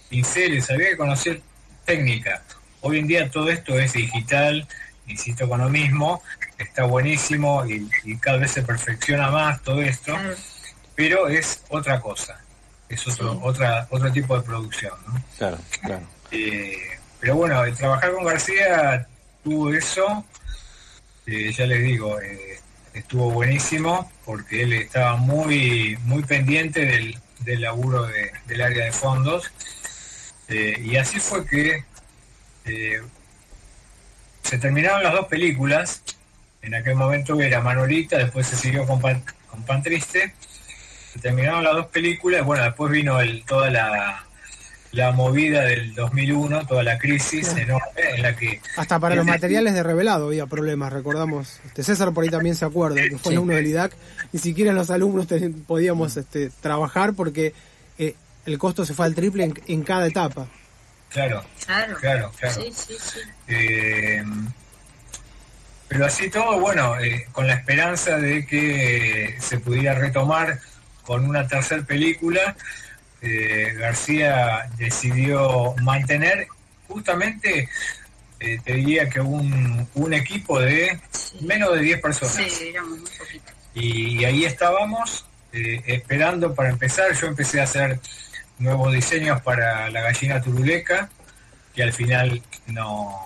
pinceles, 0.09 0.69
había 0.71 0.91
que 0.91 0.97
conocer 0.97 1.41
técnica. 1.85 2.43
Hoy 2.81 2.99
en 2.99 3.07
día 3.07 3.31
todo 3.31 3.49
esto 3.49 3.79
es 3.79 3.93
digital, 3.93 4.67
insisto 5.07 5.49
con 5.49 5.61
lo 5.61 5.69
mismo, 5.69 6.23
está 6.59 6.85
buenísimo 6.85 7.65
y, 7.67 7.89
y 8.05 8.17
cada 8.19 8.39
vez 8.39 8.51
se 8.51 8.63
perfecciona 8.63 9.31
más 9.31 9.63
todo 9.63 9.81
esto, 9.83 10.13
Claro. 10.15 10.35
pero 10.97 11.29
es 11.29 11.63
otra 11.69 12.01
cosa, 12.01 12.41
es 12.89 13.07
otro, 13.07 13.33
Sí. 13.35 13.39
otra, 13.43 13.87
otro 13.91 14.11
tipo 14.13 14.37
de 14.37 14.43
producción. 14.43 14.93
¿no? 15.07 15.23
Claro, 15.39 15.59
claro. 15.81 16.07
Eh, 16.33 16.77
pero 17.21 17.37
bueno, 17.37 17.65
el 17.65 17.75
trabajar 17.77 18.13
con 18.13 18.25
García 18.25 19.07
tuvo 19.45 19.73
eso, 19.73 20.25
eh, 21.27 21.53
ya 21.53 21.67
les 21.67 21.83
digo, 21.83 22.21
eh, 22.21 22.59
estuvo 22.95 23.31
buenísimo 23.31 24.11
porque 24.25 24.63
él 24.63 24.73
estaba 24.75 25.17
muy, 25.17 25.97
muy 26.05 26.23
pendiente 26.23 26.85
del, 26.85 27.19
del 27.41 27.63
laburo 27.63 28.05
de- 28.07 28.33
del 28.47 28.61
área 28.63 28.85
de 28.85 28.93
fondos. 28.93 29.51
Eh, 30.49 30.81
y 30.85 30.97
así 30.97 31.19
fue 31.21 31.47
que 31.47 31.85
eh, 32.67 33.01
se 34.43 34.59
terminaron 34.59 35.03
las 35.03 35.13
dos 35.13 35.27
películas, 35.29 36.03
en 36.63 36.75
aquel 36.75 36.95
momento 36.97 37.41
era 37.41 37.61
Manolita, 37.61 38.19
después 38.19 38.47
se 38.47 38.57
siguió 38.57 38.87
con 38.87 39.01
Pan, 39.01 39.25
con 39.49 39.63
Pan 39.65 39.83
Triste, 39.83 40.35
se 41.13 41.19
terminaron 41.21 41.65
las 41.65 41.75
dos 41.75 41.87
películas, 41.87 42.45
bueno, 42.45 42.65
después 42.65 42.91
vino 42.93 43.21
el, 43.21 43.45
toda 43.45 43.71
la, 43.71 44.25
la 44.93 45.11
movida 45.13 45.63
del 45.63 45.95
2001, 45.95 46.67
toda 46.67 46.83
la 46.83 46.99
crisis 46.99 47.49
enorme 47.57 47.83
en 48.15 48.23
la 48.23 48.37
que 48.37 48.61
Hasta 48.77 48.99
para 49.01 49.15
los 49.15 49.25
materiales 49.25 49.73
de 49.75 49.83
revelado 49.83 50.27
había 50.27 50.47
problemas, 50.47 50.93
recordamos. 50.93 51.61
Este 51.67 51.83
César 51.83 52.13
por 52.13 52.25
ahí 52.25 52.31
también 52.31 52.55
se 52.55 52.65
acuerda, 52.67 52.97
que 53.03 53.11
fue 53.19 53.31
Sí. 53.31 53.37
alumno 53.37 53.55
del 53.55 53.67
IDAC. 53.67 53.93
Ni 54.33 54.39
siquiera 54.41 54.73
los 54.73 54.91
alumnos 54.91 55.27
ten- 55.27 55.65
podíamos 55.65 56.17
este, 56.19 56.51
trabajar 56.61 57.15
porque 57.15 57.55
eh, 57.99 58.15
el 58.45 58.59
costo 58.59 58.85
se 58.85 58.93
fue 58.95 59.07
al 59.07 59.15
triple 59.15 59.45
en, 59.45 59.55
en 59.67 59.83
cada 59.83 60.07
etapa. 60.07 60.47
Claro, 61.09 61.43
Claro. 61.67 61.97
claro, 61.99 62.33
claro. 62.39 62.55
Sí, 62.55 62.71
sí, 62.75 62.95
sí. 63.01 63.21
Eh, 63.49 64.23
pero 65.89 66.07
así 66.07 66.31
todo, 66.31 66.59
bueno, 66.59 66.99
eh, 67.01 67.27
con 67.33 67.47
la 67.47 67.55
esperanza 67.55 68.17
de 68.19 68.47
que 68.47 69.37
se 69.41 69.59
pudiera 69.59 69.95
retomar 69.95 70.59
con 71.03 71.25
una 71.29 71.47
tercera 71.47 71.83
película, 71.83 72.57
eh, 73.23 73.75
García 73.79 74.69
decidió 74.77 75.75
mantener 75.81 76.49
justamente, 76.89 77.69
eh, 78.41 78.61
te 78.65 78.75
diría 78.75 79.09
que 79.09 79.21
un, 79.21 79.89
un 79.95 80.13
equipo 80.13 80.59
de 80.59 80.99
menos 81.41 81.73
de 81.75 81.81
10 81.83 82.01
personas. 82.01 82.35
Sí, 82.35 82.75
poquitos. 83.19 83.55
Y 83.75 84.25
ahí 84.25 84.45
estábamos 84.45 85.25
eh, 85.53 85.83
esperando 85.87 86.53
para 86.55 86.71
empezar. 86.71 87.15
Yo 87.15 87.29
empecé 87.29 87.61
a 87.61 87.65
hacer 87.65 88.01
nuevos 88.59 88.93
diseños 88.93 89.41
para 89.43 89.89
la 89.91 90.03
gallina 90.03 90.43
turuleca, 90.43 91.09
que 91.75 91.85
al 91.85 91.93
final 91.93 92.43
no, 92.67 93.17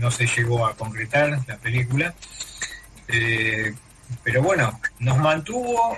no 0.00 0.10
se 0.10 0.26
llegó 0.26 0.66
a 0.66 0.74
concretar 0.74 1.38
la 1.46 1.58
película. 1.58 2.14
Pero 4.24 4.42
bueno, 4.42 4.80
nos 4.98 5.18
mantuvo, 5.18 5.96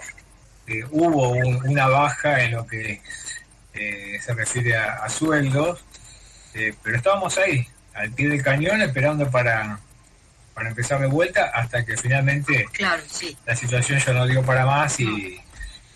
eh, 0.68 0.84
hubo 0.90 1.30
un- 1.30 1.66
una 1.68 1.88
baja 1.88 2.42
en 2.44 2.52
lo 2.52 2.66
que 2.66 3.00
eh, 3.74 4.18
se 4.24 4.34
refiere 4.34 4.76
a, 4.76 5.04
a 5.04 5.08
sueldos, 5.08 5.84
eh, 6.54 6.74
pero 6.82 6.96
estábamos 6.96 7.36
ahí, 7.38 7.66
al 7.94 8.10
pie 8.12 8.28
del 8.28 8.42
cañón, 8.42 8.82
esperando 8.82 9.30
para, 9.30 9.78
para 10.54 10.68
empezar 10.70 11.00
de 11.00 11.06
vuelta 11.06 11.44
hasta 11.54 11.84
que 11.84 11.96
finalmente 11.96 12.66
Claro, 12.72 13.02
sí. 13.08 13.36
la 13.46 13.54
situación 13.54 13.98
ya 14.00 14.12
no 14.12 14.26
dio 14.26 14.42
para 14.42 14.66
más 14.66 14.98
y, 15.00 15.40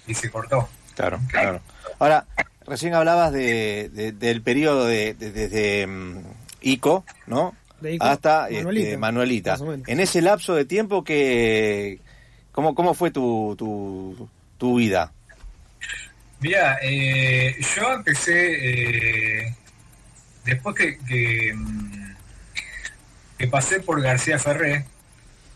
y 0.07 0.15
se 0.15 0.31
cortó. 0.31 0.69
Claro, 0.95 1.19
claro. 1.29 1.61
Ahora, 1.99 2.25
recién 2.67 2.95
hablabas 2.95 3.33
de, 3.33 3.91
de- 3.93 4.13
del 4.13 4.43
periodo 4.43 4.87
de, 4.87 5.15
de- 5.15 5.33
desde 5.33 5.87
mm, 5.87 6.19
ICO, 6.61 7.05
¿no? 7.27 7.55
De 7.81 7.95
Ico, 7.95 8.05
Hasta 8.05 8.45
este, 8.49 8.63
Manuelita, 8.63 8.99
Manuelita. 8.99 9.55
o 9.57 9.65
menos. 9.67 9.89
En 9.89 9.99
ese 10.01 10.23
lapso 10.23 10.55
de 10.55 10.65
tiempo 10.67 11.03
que 11.03 11.99
¿cómo, 12.53 12.75
cómo 12.77 12.95
fue 12.95 13.11
tu, 13.11 13.57
tu, 13.59 14.29
tu 14.63 14.77
vida? 14.77 15.11
Mira, 16.39 16.79
eh, 16.83 17.57
yo 17.75 17.93
empecé, 17.95 18.37
eh, 19.47 19.55
después 20.45 20.77
que, 20.77 20.99
que, 20.99 21.53
mm, 21.53 22.15
que 23.39 23.49
pasé 23.49 23.81
por 23.81 24.01
García 24.01 24.39
Ferré, 24.39 24.85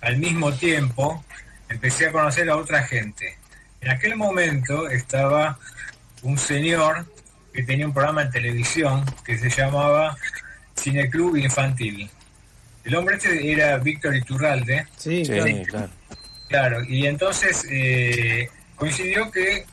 al 0.00 0.16
mismo 0.16 0.52
tiempo 0.52 1.24
empecé 1.68 2.08
a 2.08 2.12
conocer 2.12 2.50
a 2.50 2.56
otra 2.56 2.82
gente. 2.82 3.38
En 3.80 3.90
aquel 3.92 4.16
momento 4.16 4.88
estaba 4.88 5.56
un 6.22 6.36
señor 6.36 7.06
que 7.54 7.62
tenía 7.62 7.86
un 7.86 7.94
programa 7.94 8.22
en 8.22 8.32
televisión 8.32 9.04
que 9.24 9.38
se 9.38 9.50
llamaba 9.50 10.16
Cineclub 10.76 11.36
Infantil. 11.36 12.10
El 12.82 12.96
hombre 12.96 13.18
este 13.18 13.52
era 13.52 13.78
Víctor 13.78 14.16
Iturralde, 14.16 14.84
Sí, 14.96 15.24
Sí, 15.24 15.30
claro. 15.30 15.62
claro. 15.68 15.90
Claro, 16.48 16.84
y 16.84 17.06
entonces 17.06 17.64
eh, 17.70 18.48
coincidió 18.76 19.30
que, 19.30 19.66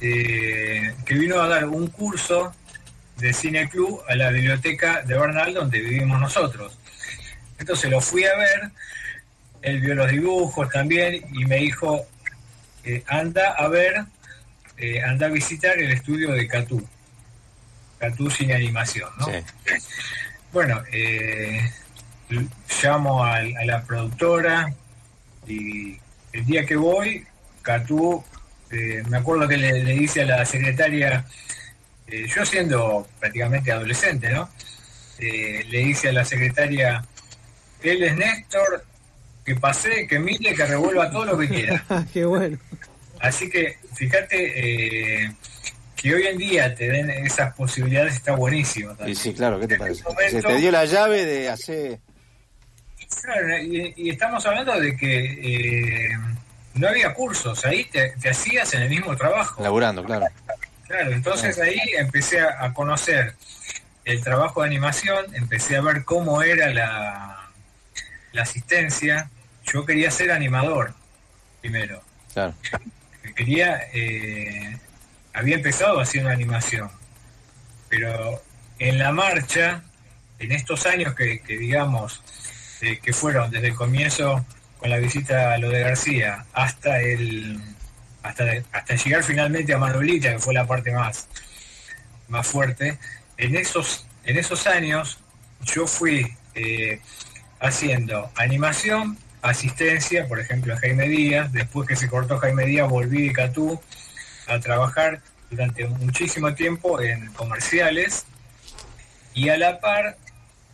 eh, 0.00 0.94
que 1.04 1.14
vino 1.14 1.40
a 1.40 1.48
dar 1.48 1.66
un 1.66 1.88
curso 1.88 2.54
de 3.18 3.32
Cine 3.32 3.68
Club 3.68 4.02
a 4.08 4.14
la 4.16 4.30
biblioteca 4.30 5.02
de 5.02 5.18
Bernal 5.18 5.54
donde 5.54 5.80
vivimos 5.80 6.20
nosotros. 6.20 6.78
Entonces 7.58 7.90
lo 7.90 8.00
fui 8.00 8.24
a 8.24 8.36
ver, 8.36 8.70
él 9.62 9.80
vio 9.80 9.94
los 9.94 10.10
dibujos 10.10 10.68
también 10.70 11.24
y 11.32 11.44
me 11.44 11.56
dijo, 11.56 12.06
eh, 12.84 13.02
anda 13.06 13.54
a 13.56 13.68
ver, 13.68 14.04
eh, 14.76 15.02
anda 15.02 15.26
a 15.26 15.30
visitar 15.30 15.78
el 15.78 15.92
estudio 15.92 16.32
de 16.32 16.46
Catú, 16.48 16.86
Catú 17.98 18.30
Cine 18.30 18.54
Animación, 18.54 19.10
¿no? 19.18 19.26
Sí. 19.26 19.32
Bueno, 20.52 20.82
eh, 20.92 21.60
llamo 22.82 23.24
a, 23.24 23.42
la 23.64 23.82
productora 23.82 24.72
y 25.46 25.98
el 26.32 26.44
día 26.46 26.64
que 26.66 26.76
voy, 26.76 27.26
Catú, 27.62 28.24
eh, 28.70 29.02
me 29.08 29.18
acuerdo 29.18 29.46
que 29.48 29.56
le, 29.56 29.82
le 29.84 29.92
dice 29.94 30.22
a 30.22 30.26
la 30.26 30.44
secretaria, 30.44 31.24
eh, 32.06 32.26
yo 32.28 32.44
siendo 32.44 33.08
prácticamente 33.20 33.72
adolescente, 33.72 34.30
¿no? 34.30 34.48
Eh, 35.18 35.64
le 35.68 35.78
dice 35.78 36.08
a 36.08 36.12
la 36.12 36.24
secretaria, 36.24 37.04
él 37.82 38.02
es 38.02 38.16
Néstor, 38.16 38.84
que 39.44 39.54
pase, 39.56 40.06
que 40.06 40.18
mire, 40.18 40.54
que 40.54 40.64
revuelva 40.66 41.10
todo 41.10 41.24
lo 41.26 41.38
que 41.38 41.48
quiera. 41.48 41.84
Qué 42.12 42.24
bueno. 42.24 42.58
Así 43.20 43.48
que 43.48 43.78
fíjate 43.94 45.22
eh, 45.24 45.32
que 45.96 46.14
hoy 46.14 46.26
en 46.26 46.36
día 46.38 46.74
te 46.74 46.88
den 46.88 47.08
esas 47.10 47.54
posibilidades 47.54 48.14
está 48.14 48.34
buenísimo. 48.34 48.92
Y 48.92 48.96
también. 48.96 49.16
sí, 49.16 49.32
claro, 49.32 49.60
¿qué 49.60 49.66
te 49.68 49.74
En 49.74 49.80
parece? 49.80 50.02
momento- 50.02 50.30
Se 50.30 50.42
te 50.42 50.56
dio 50.56 50.70
la 50.70 50.84
llave 50.84 51.24
de 51.24 51.48
hacer... 51.48 52.00
Claro, 53.22 53.58
y, 53.62 53.94
y 53.96 54.10
estamos 54.10 54.44
hablando 54.44 54.78
de 54.80 54.96
que 54.96 55.16
eh, 55.24 56.08
no 56.74 56.88
había 56.88 57.14
cursos, 57.14 57.64
ahí 57.64 57.84
te, 57.86 58.10
te 58.20 58.30
hacías 58.30 58.74
en 58.74 58.82
el 58.82 58.88
mismo 58.90 59.16
trabajo. 59.16 59.62
Laburando, 59.62 60.04
claro. 60.04 60.26
Claro, 60.86 61.12
entonces 61.12 61.58
ahí 61.58 61.80
empecé 61.96 62.40
a, 62.40 62.64
a 62.64 62.74
conocer 62.74 63.34
el 64.04 64.22
trabajo 64.22 64.60
de 64.62 64.68
animación, 64.68 65.34
empecé 65.34 65.76
a 65.76 65.80
ver 65.80 66.04
cómo 66.04 66.42
era 66.42 66.68
la, 66.68 67.50
la 68.32 68.42
asistencia. 68.42 69.30
Yo 69.64 69.86
quería 69.86 70.10
ser 70.10 70.30
animador 70.30 70.94
primero. 71.60 72.02
Claro. 72.34 72.54
quería, 73.34 73.88
eh, 73.94 74.78
había 75.32 75.54
empezado 75.56 76.00
haciendo 76.00 76.28
animación, 76.28 76.90
pero 77.88 78.42
en 78.78 78.98
la 78.98 79.12
marcha, 79.12 79.82
en 80.38 80.52
estos 80.52 80.84
años 80.84 81.14
que, 81.14 81.40
que 81.40 81.56
digamos, 81.56 82.22
eh, 82.82 82.98
que 82.98 83.12
fueron 83.12 83.50
desde 83.50 83.68
el 83.68 83.74
comienzo 83.74 84.44
la 84.88 84.98
visita 84.98 85.54
a 85.54 85.58
lo 85.58 85.70
de 85.70 85.80
García 85.80 86.44
hasta 86.52 87.00
el 87.00 87.60
hasta, 88.22 88.44
hasta 88.72 88.94
llegar 88.96 89.22
finalmente 89.22 89.74
a 89.74 89.78
Manuelita, 89.78 90.32
que 90.32 90.38
fue 90.38 90.54
la 90.54 90.66
parte 90.66 90.92
más, 90.92 91.28
más 92.28 92.46
fuerte, 92.46 92.98
en 93.36 93.54
esos, 93.56 94.06
en 94.24 94.38
esos 94.38 94.66
años 94.66 95.18
yo 95.62 95.86
fui 95.86 96.34
eh, 96.54 97.00
haciendo 97.60 98.30
animación, 98.36 99.18
asistencia, 99.42 100.26
por 100.26 100.40
ejemplo, 100.40 100.74
a 100.74 100.78
Jaime 100.78 101.08
Díaz. 101.08 101.52
Después 101.52 101.88
que 101.88 101.96
se 101.96 102.08
cortó 102.08 102.38
Jaime 102.38 102.66
Díaz, 102.66 102.88
volví 102.88 103.28
de 103.28 103.32
Catú 103.32 103.80
a 104.46 104.60
trabajar 104.60 105.20
durante 105.50 105.86
muchísimo 105.86 106.54
tiempo 106.54 107.00
en 107.00 107.32
comerciales. 107.32 108.26
Y 109.34 109.48
a 109.48 109.58
la 109.58 109.80
par, 109.80 110.16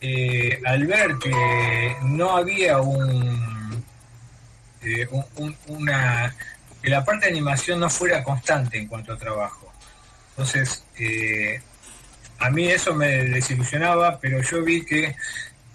eh, 0.00 0.60
al 0.66 0.86
ver 0.86 1.16
que 1.18 1.96
no 2.02 2.36
había 2.36 2.80
un, 2.80 3.59
eh, 4.82 5.06
un- 5.10 5.26
un- 5.36 5.56
una. 5.68 6.34
que 6.82 6.88
la 6.88 7.04
parte 7.04 7.26
de 7.26 7.32
animación 7.32 7.78
no 7.80 7.90
fuera 7.90 8.22
constante 8.24 8.78
en 8.78 8.86
cuanto 8.86 9.12
a 9.12 9.18
trabajo. 9.18 9.70
Entonces, 10.30 10.82
eh, 10.98 11.60
a 12.38 12.48
mí 12.50 12.68
eso 12.68 12.94
me 12.94 13.08
desilusionaba, 13.24 14.18
pero 14.18 14.40
yo 14.42 14.62
vi 14.64 14.84
que 14.86 15.14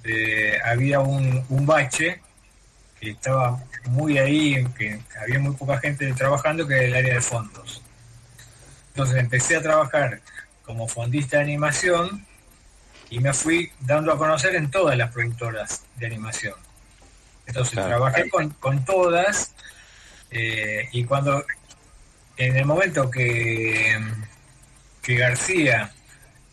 eh, 0.03 0.57
había 0.65 0.99
un, 1.01 1.45
un 1.49 1.65
bache 1.65 2.21
que 2.99 3.11
estaba 3.11 3.63
muy 3.85 4.17
ahí, 4.17 4.65
que 4.77 4.99
había 5.21 5.37
muy 5.39 5.55
poca 5.55 5.77
gente 5.79 6.11
trabajando, 6.13 6.67
que 6.67 6.73
era 6.75 6.83
el 6.85 6.95
área 6.95 7.13
de 7.15 7.21
fondos. 7.21 7.83
Entonces 8.89 9.17
empecé 9.17 9.57
a 9.57 9.61
trabajar 9.61 10.21
como 10.63 10.87
fondista 10.87 11.37
de 11.37 11.43
animación 11.43 12.25
y 13.11 13.19
me 13.19 13.31
fui 13.33 13.71
dando 13.81 14.11
a 14.11 14.17
conocer 14.17 14.55
en 14.55 14.71
todas 14.71 14.97
las 14.97 15.11
productoras 15.11 15.83
de 15.97 16.07
animación. 16.07 16.55
Entonces 17.47 17.73
Claro. 17.73 17.89
trabajé 17.89 18.29
con, 18.29 18.49
con 18.51 18.83
todas 18.85 19.53
eh, 20.31 20.89
y 20.91 21.03
cuando 21.05 21.45
en 22.37 22.55
el 22.57 22.65
momento 22.65 23.09
que, 23.09 23.97
que 25.01 25.15
García 25.15 25.91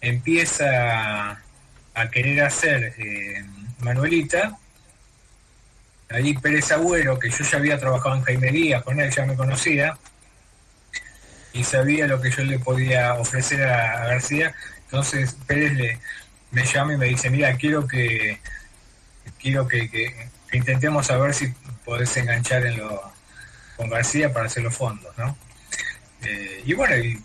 empieza 0.00 1.30
a 1.94 2.10
querer 2.10 2.42
hacer 2.44 2.94
eh, 2.98 3.44
Manuelita, 3.80 4.56
ahí 6.10 6.34
Pérez 6.34 6.70
Agüero, 6.72 7.18
que 7.18 7.30
yo 7.30 7.44
ya 7.44 7.58
había 7.58 7.78
trabajado 7.78 8.14
en 8.16 8.22
Jaime 8.22 8.50
Díaz, 8.52 8.82
con 8.82 9.00
él 9.00 9.10
ya 9.10 9.24
me 9.24 9.34
conocía, 9.36 9.96
y 11.54 11.64
sabía 11.64 12.06
lo 12.06 12.20
que 12.20 12.30
yo 12.30 12.44
le 12.44 12.58
podía 12.58 13.14
ofrecer 13.14 13.62
a, 13.64 14.02
a 14.02 14.06
García, 14.08 14.54
entonces 14.84 15.36
Pérez 15.46 15.72
le, 15.74 15.98
me 16.50 16.64
llama 16.64 16.94
y 16.94 16.96
me 16.98 17.06
dice, 17.06 17.30
mira, 17.30 17.56
quiero 17.56 17.86
que 17.86 18.40
quiero 19.40 19.66
que, 19.66 19.88
que- 19.90 20.28
intentemos 20.52 21.06
saber 21.06 21.34
si 21.34 21.52
podés 21.84 22.16
enganchar 22.16 22.66
en 22.66 22.78
lo, 22.78 23.00
con 23.76 23.88
García 23.90 24.32
para 24.32 24.46
hacer 24.46 24.62
los 24.62 24.74
fondos, 24.76 25.12
¿no? 25.18 25.36
Eh, 26.24 26.62
y 26.64 26.74
bueno, 26.74 26.96
y 26.96 27.18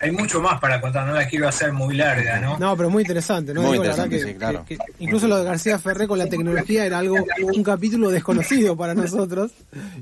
hay 0.00 0.10
mucho 0.12 0.40
más 0.40 0.60
para 0.60 0.80
contar, 0.80 1.06
no 1.06 1.12
la 1.14 1.26
quiero 1.28 1.48
hacer 1.48 1.72
muy 1.72 1.94
larga, 1.96 2.38
¿no? 2.40 2.58
No, 2.58 2.76
pero 2.76 2.90
muy 2.90 3.02
interesante, 3.02 3.52
¿no? 3.54 3.62
Muy 3.62 3.72
Digo, 3.72 3.84
la 3.84 3.90
interesante, 3.90 4.16
verdad 4.16 4.26
que- 4.26 4.32
sí, 4.32 4.38
claro. 4.38 4.64
que- 4.66 4.76
que 4.76 5.04
incluso 5.04 5.28
lo 5.28 5.38
de 5.38 5.44
García 5.44 5.78
Ferré 5.78 6.06
con 6.08 6.18
la 6.18 6.26
tecnología 6.28 6.84
era 6.86 6.98
algo, 6.98 7.16
un 7.42 7.62
capítulo 7.62 8.10
desconocido 8.10 8.76
para 8.76 8.94
nosotros 8.94 9.52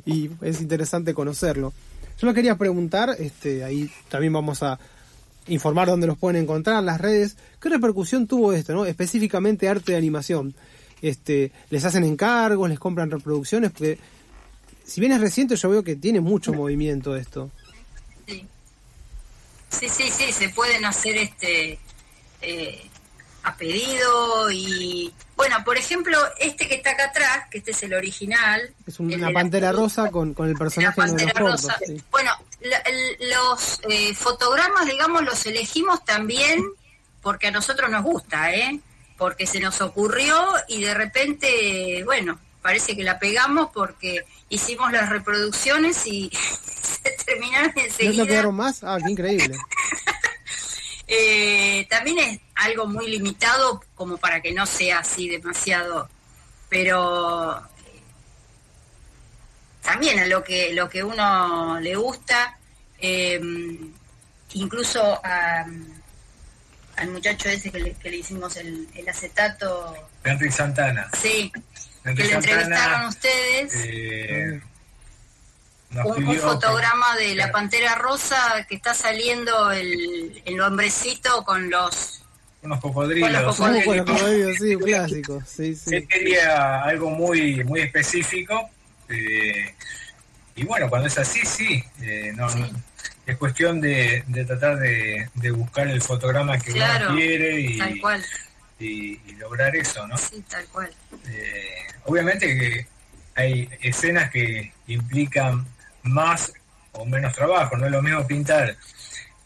y 0.05 0.31
es 0.43 0.61
interesante 0.61 1.15
conocerlo. 1.15 1.73
Yo 2.21 2.27
le 2.27 2.35
quería 2.35 2.57
preguntar, 2.57 3.15
este, 3.19 3.63
ahí 3.65 3.91
también 4.09 4.33
vamos 4.33 4.63
a 4.63 4.79
informar 5.49 5.87
dónde 5.89 6.07
los 6.07 6.17
pueden 6.19 6.43
encontrar, 6.43 6.83
las 6.83 7.01
redes. 7.01 7.37
¿Qué 7.61 7.69
repercusión 7.69 8.27
tuvo 8.27 8.53
esto, 8.55 8.73
no? 8.75 8.87
Específicamente 8.87 9.69
arte 9.69 9.93
de 9.93 9.99
animación. 9.99 10.55
Este, 11.09 11.53
les 11.71 11.85
hacen 11.85 12.05
encargos, 12.05 12.69
les 12.69 12.79
compran 12.79 13.11
reproducciones, 13.11 13.71
porque 13.71 13.99
si 14.85 15.01
bien 15.01 15.13
es 15.13 15.21
reciente, 15.21 15.55
yo 15.57 15.69
veo 15.69 15.83
que 15.85 15.95
tiene 15.97 16.21
mucho 16.21 16.53
movimiento 16.53 17.15
esto. 17.17 17.51
Sí. 18.27 18.47
Sí, 19.69 19.89
sí, 19.89 20.11
sí, 20.11 20.33
se 20.33 20.49
pueden 20.51 20.85
hacer 20.85 21.17
este 21.17 21.79
eh, 22.43 22.89
a 23.43 23.57
pedido 23.57 24.51
y 24.51 25.13
bueno, 25.37 25.57
por 25.65 25.77
ejemplo, 25.77 26.19
este 26.41 26.67
que 26.67 26.77
está 26.77 26.91
acá 26.93 27.05
atrás, 27.07 27.45
que 27.51 27.59
este 27.59 27.71
es 27.73 27.83
el 27.83 27.95
original. 27.95 28.73
Es 28.87 28.99
el 28.99 29.07
una 29.07 29.29
la- 29.29 29.33
pantera 29.33 29.71
rosa 29.73 30.11
con, 30.11 30.35
con 30.35 30.47
el 30.47 30.55
la 30.55 30.59
personaje 30.59 31.01
de 31.01 31.07
los 31.07 31.11
Pantera 31.17 31.41
cortos. 31.41 31.63
Rosa. 31.63 31.77
sí. 31.87 32.03
Bueno, 32.11 32.31
la- 32.63 32.79
el- 32.79 33.31
los 33.31 33.81
eh, 33.91 34.15
fotogramas, 34.15 34.87
digamos, 34.87 35.23
los 35.25 35.45
elegimos 35.47 36.05
también 36.05 36.65
porque 37.23 37.49
a 37.49 37.51
nosotros 37.51 37.91
nos 37.91 38.03
gusta, 38.03 38.55
¿eh? 38.55 38.81
Porque 39.17 39.47
se 39.47 39.61
nos 39.61 39.81
ocurrió 39.81 40.35
y 40.69 40.83
de 40.83 40.93
repente, 40.95 42.03
bueno, 42.05 42.39
parece 42.63 42.95
que 42.97 43.03
la 43.05 43.19
pegamos 43.19 43.71
porque 43.73 44.25
hicimos 44.49 44.93
las 44.93 45.09
reproducciones 45.09 46.07
y 46.07 46.31
se 46.83 47.11
terminaron 47.25 47.73
¿No, 47.77 47.83
enseguida. 47.83 48.23
no 48.23 48.27
quedaron 48.29 48.55
más? 48.57 48.83
Ah, 48.85 48.99
qué 49.05 49.11
increíble. 49.13 49.57
Eh, 51.09 51.87
también 51.89 52.19
es 52.19 52.41
algo 52.57 52.87
muy 52.89 53.09
limitado 53.09 53.81
como 53.95 54.17
para 54.17 54.41
que 54.41 54.51
no 54.53 54.67
sea 54.67 54.99
así 54.99 55.29
demasiado, 55.29 56.09
pero 56.69 57.59
eh, 57.61 58.01
también 59.83 60.19
a 60.19 60.27
lo 60.27 60.43
que 60.43 60.73
lo 60.73 60.89
que 60.89 61.05
uno 61.05 61.79
le 61.79 61.95
gusta, 61.95 62.59
eh, 62.99 63.41
incluso 64.55 65.21
a- 65.25 65.65
al 66.97 67.09
muchacho 67.11 67.49
ese 67.49 67.71
que 67.71 67.79
le, 67.81 67.93
que 67.95 68.11
le 68.11 68.17
hicimos 68.19 68.57
el, 68.57 68.89
el 68.95 69.09
acetato, 69.09 69.95
Enrique 70.25 70.53
Santana. 70.53 71.09
sí, 71.21 71.53
que 72.05 72.13
le 72.25 72.33
entrevistaron 72.33 73.07
ustedes. 73.09 73.73
eh, 73.85 74.61
un, 75.93 75.99
un 76.07 76.15
pidió 76.17 76.33
que- 76.33 76.39
fotograma 76.41 77.17
de 77.17 77.35
la 77.35 77.51
pantera 77.53 77.95
rosa 77.95 78.67
que 78.69 78.75
está 78.77 78.93
saliendo 78.95 79.71
el, 79.73 80.43
el 80.45 80.61
hombrecito 80.61 81.45
con 81.45 81.71
los 81.71 82.23
unos 82.63 82.81
cocodrilos. 82.81 83.31
Con 83.31 83.43
los 83.45 83.57
Somos 83.57 83.71
con 83.71 83.79
cocodrilos. 83.85 84.09
los 84.09 84.21
cocodrilos, 84.21 84.57
sí, 84.59 84.75
un 84.77 84.83
clásico. 84.83 85.43
Sí, 85.47 85.77
sí. 85.77 85.95
Él 85.97 86.09
quería 86.09 86.83
algo 86.83 87.11
muy 87.11 87.63
muy 87.65 87.81
específico. 87.81 88.69
eh, 89.09 89.75
y 90.57 90.65
bueno, 90.65 90.89
cuando 90.89 91.07
es 91.07 91.17
así, 91.19 91.41
sí. 91.45 91.85
eh, 92.01 92.33
no, 92.35 92.49
Sí. 92.49 92.61
no- 92.61 92.69
es 93.27 93.37
cuestión 93.37 93.81
de, 93.81 94.23
de 94.27 94.45
tratar 94.45 94.79
de, 94.79 95.29
de 95.35 95.51
buscar 95.51 95.89
el 95.89 96.01
fotograma 96.03 96.59
que 96.59 96.73
Claro, 96.73 97.09
uno 97.09 97.17
quiere 97.19 97.61
y, 97.61 97.79
tal 97.79 97.99
cual, 98.01 98.25
y- 98.79 99.21
y 99.27 99.33
lograr 99.37 99.75
eso, 99.77 100.07
¿no? 100.07 100.17
sí, 100.19 100.45
tal 100.49 100.65
cual. 100.67 100.91
Eh, 101.29 101.69
obviamente 102.05 102.47
que 102.59 102.87
hay 103.35 103.69
escenas 103.81 104.31
que 104.31 104.73
implican 104.87 105.67
más 106.03 106.53
o 106.93 107.05
menos 107.05 107.35
trabajo, 107.35 107.77
no 107.77 107.87
es 107.87 107.93
lo 107.93 108.01
mismo 108.03 108.27
pintar 108.27 108.77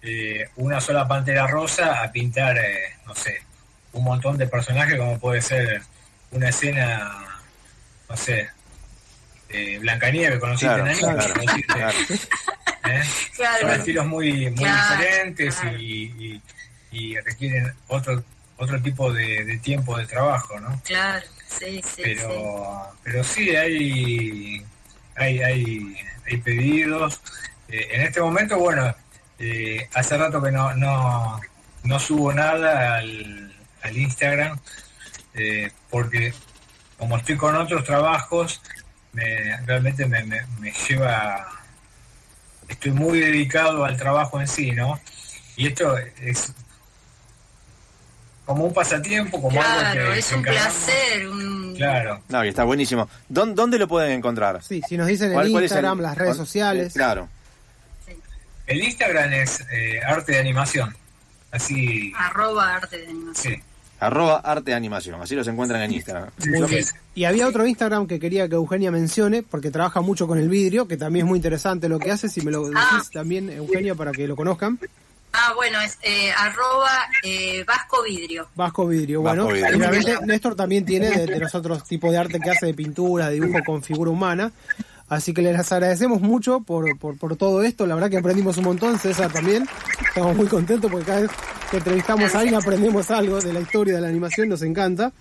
eh, 0.03 0.49
una 0.57 0.81
sola 0.81 1.07
pantera 1.09 1.47
rosa 1.47 2.03
a 2.03 2.11
pintar, 2.13 2.57
eh, 2.59 2.97
no 3.07 3.15
sé, 3.15 3.43
un 3.93 4.05
montón 4.05 4.39
de 4.39 4.47
personajes 4.47 4.97
como 4.99 5.19
puede 5.19 5.43
ser 5.43 5.83
una 6.31 6.49
escena, 6.51 7.41
no 8.09 8.17
sé, 8.17 8.51
eh, 9.53 9.79
Blancanieves, 9.79 10.39
conociste 10.39 10.67
Claro, 10.67 10.85
Nanita? 10.85 11.15
claro, 11.15 11.35
Conociste, 11.35 11.73
claro. 11.75 11.99
¿eh? 12.89 13.03
Claro, 13.37 13.61
Son 13.61 13.71
estilos 13.71 14.07
muy, 14.07 14.51
muy 14.51 14.55
Claro, 14.65 14.95
diferentes 14.95 15.55
claro. 15.57 15.79
y, 15.79 16.03
y- 16.19 16.43
y 16.93 17.17
requieren 17.21 17.73
otro 17.89 18.23
otro 18.57 18.83
tipo 18.83 19.11
de, 19.13 19.45
de 19.45 19.57
tiempo 19.59 19.97
de 19.97 20.07
trabajo, 20.07 20.59
¿no? 20.61 20.83
claro, 20.85 21.25
sí, 21.49 21.81
sí, 21.83 22.03
pero 22.03 22.89
pero 23.03 23.25
sí 23.25 23.55
hay 23.57 24.63
hay 25.17 25.41
hay, 25.43 25.97
hay 26.27 26.37
pedidos 26.39 27.21
Eh, 27.69 27.87
en 27.93 28.01
este 28.03 28.21
momento 28.21 28.59
bueno 28.59 28.95
eh, 29.39 29.89
hace 29.95 30.19
rato 30.19 30.43
que 30.43 30.51
no 30.51 30.75
no 30.75 31.41
no 31.85 31.99
subo 32.01 32.33
nada 32.35 32.97
al, 32.99 33.55
al 33.83 33.97
Instagram 33.97 34.59
eh, 35.35 35.71
porque 35.89 36.35
como 36.99 37.17
estoy 37.17 37.37
con 37.37 37.55
otros 37.57 37.85
trabajos 37.85 38.61
me, 39.13 39.57
realmente 39.67 40.07
me, 40.07 40.23
me, 40.25 40.41
me 40.61 40.73
lleva 40.73 41.47
estoy 42.69 42.93
muy 42.93 43.21
dedicado 43.21 43.85
al 43.85 43.97
trabajo 43.97 44.41
en 44.41 44.47
sí 44.49 44.73
no 44.73 45.01
y 45.57 45.67
esto 45.67 45.97
es 45.99 46.53
como 48.47 48.65
un 48.65 48.73
pasatiempo 48.75 49.41
como 49.41 49.61
algo 49.63 49.81
Claro, 49.81 50.13
que 50.13 50.19
es 50.19 50.33
un 50.33 50.43
placer, 50.43 51.29
un... 51.29 51.75
claro 51.77 52.23
No, 52.29 52.45
y 52.45 52.49
está 52.49 52.65
buenísimo. 52.65 53.09
¿Dónde, 53.29 53.55
dónde 53.55 53.79
lo 53.79 53.87
pueden 53.87 54.13
encontrar? 54.13 54.63
Sí, 54.63 54.83
si 54.89 54.97
nos 54.97 55.07
dicen 55.07 55.33
¿Cuál- 55.33 55.47
el 55.47 55.53
cuál 55.53 55.65
es 55.65 55.71
el- 55.71 55.77
Instagram, 55.77 56.01
las 56.01 56.17
redes 56.19 56.35
cuál- 56.37 56.47
sociales. 56.47 56.93
Claro. 56.95 57.29
El 58.67 58.83
Instagram 58.83 59.33
es 59.33 59.61
eh, 59.73 60.01
arte 60.05 60.33
de 60.33 60.39
animación. 60.39 60.97
Así, 61.53 62.13
arroba 62.17 62.77
arte 62.77 62.99
de 62.99 63.07
animación. 63.09 63.55
sí. 63.57 63.63
Arroba 64.01 64.37
arte 64.39 64.73
animación. 64.75 65.21
Así 65.21 65.35
los 65.35 65.47
encuentran 65.47 65.83
en 65.83 65.93
Instagram. 65.93 66.31
Y 67.15 67.25
había 67.25 67.47
otro 67.47 67.67
Instagram 67.67 68.07
que 68.07 68.19
quería 68.19 68.49
que 68.49 68.55
Eugenia 68.55 68.91
mencione, 68.91 69.43
porque 69.43 69.71
trabaja 69.71 70.01
mucho 70.01 70.27
con 70.27 70.39
el 70.39 70.49
vidrio, 70.49 70.89
que 70.89 70.97
también 70.97 71.27
es 71.27 71.29
muy 71.29 71.37
interesante 71.37 71.89
lo 71.89 71.99
que 71.99 72.11
hace. 72.11 72.29
Si 72.29 72.41
me 72.41 72.51
lo 72.51 72.63
decís 72.65 72.79
Ah. 72.81 73.03
también, 73.13 73.51
Eugenia, 73.51 73.95
para 73.95 74.13
que 74.13 74.27
lo 74.27 74.37
conozcan. 74.37 74.79
Ah, 75.33 75.53
bueno, 75.55 75.81
es 75.81 75.97
eh, 76.03 76.33
arroba 76.37 76.89
eh, 77.23 77.63
Vasco 77.65 78.03
Vidrio. 78.03 78.49
Vasco 78.57 78.87
Vidrio, 78.87 79.23
Vasco 79.23 79.45
bueno. 79.45 79.55
Vidrio. 79.55 79.77
Y 79.77 79.79
realmente 79.79 80.27
Néstor 80.27 80.57
también 80.57 80.85
tiene 80.85 81.09
de, 81.11 81.27
de 81.27 81.39
los 81.39 81.55
otros 81.55 81.85
tipos 81.85 82.11
de 82.11 82.19
arte 82.19 82.41
que 82.41 82.51
hace 82.51 82.67
de 82.67 82.75
pintura, 82.75 83.29
de 83.29 83.35
dibujo 83.35 83.61
con 83.65 83.81
figura 83.83 84.11
humana. 84.11 84.51
Así 85.11 85.35
que 85.35 85.43
les 85.43 85.71
agradecemos 85.73 86.21
mucho 86.23 86.61
por, 86.61 86.97
por, 86.99 87.19
por 87.19 87.37
todo 87.37 87.63
esto. 87.63 87.87
La 87.87 87.95
verdad 87.97 88.09
que 88.09 88.17
aprendimos 88.17 88.57
un 88.57 88.65
montón, 88.65 88.99
César 88.99 89.31
también. 89.31 89.67
Estamos 90.09 90.35
muy 90.37 90.47
contentos 90.47 90.91
porque 90.91 91.05
cada 91.05 91.21
vez 91.23 91.31
que 91.71 91.77
entrevistamos 91.79 92.35
a 92.35 92.39
alguien 92.39 92.55
aprendemos 92.55 93.11
algo 93.11 93.41
de 93.41 93.53
la 93.53 93.61
historia 93.61 93.97
de 93.97 94.01
la 94.01 94.09
animación, 94.09 94.49
nos 94.49 94.63
encanta. 94.63 95.13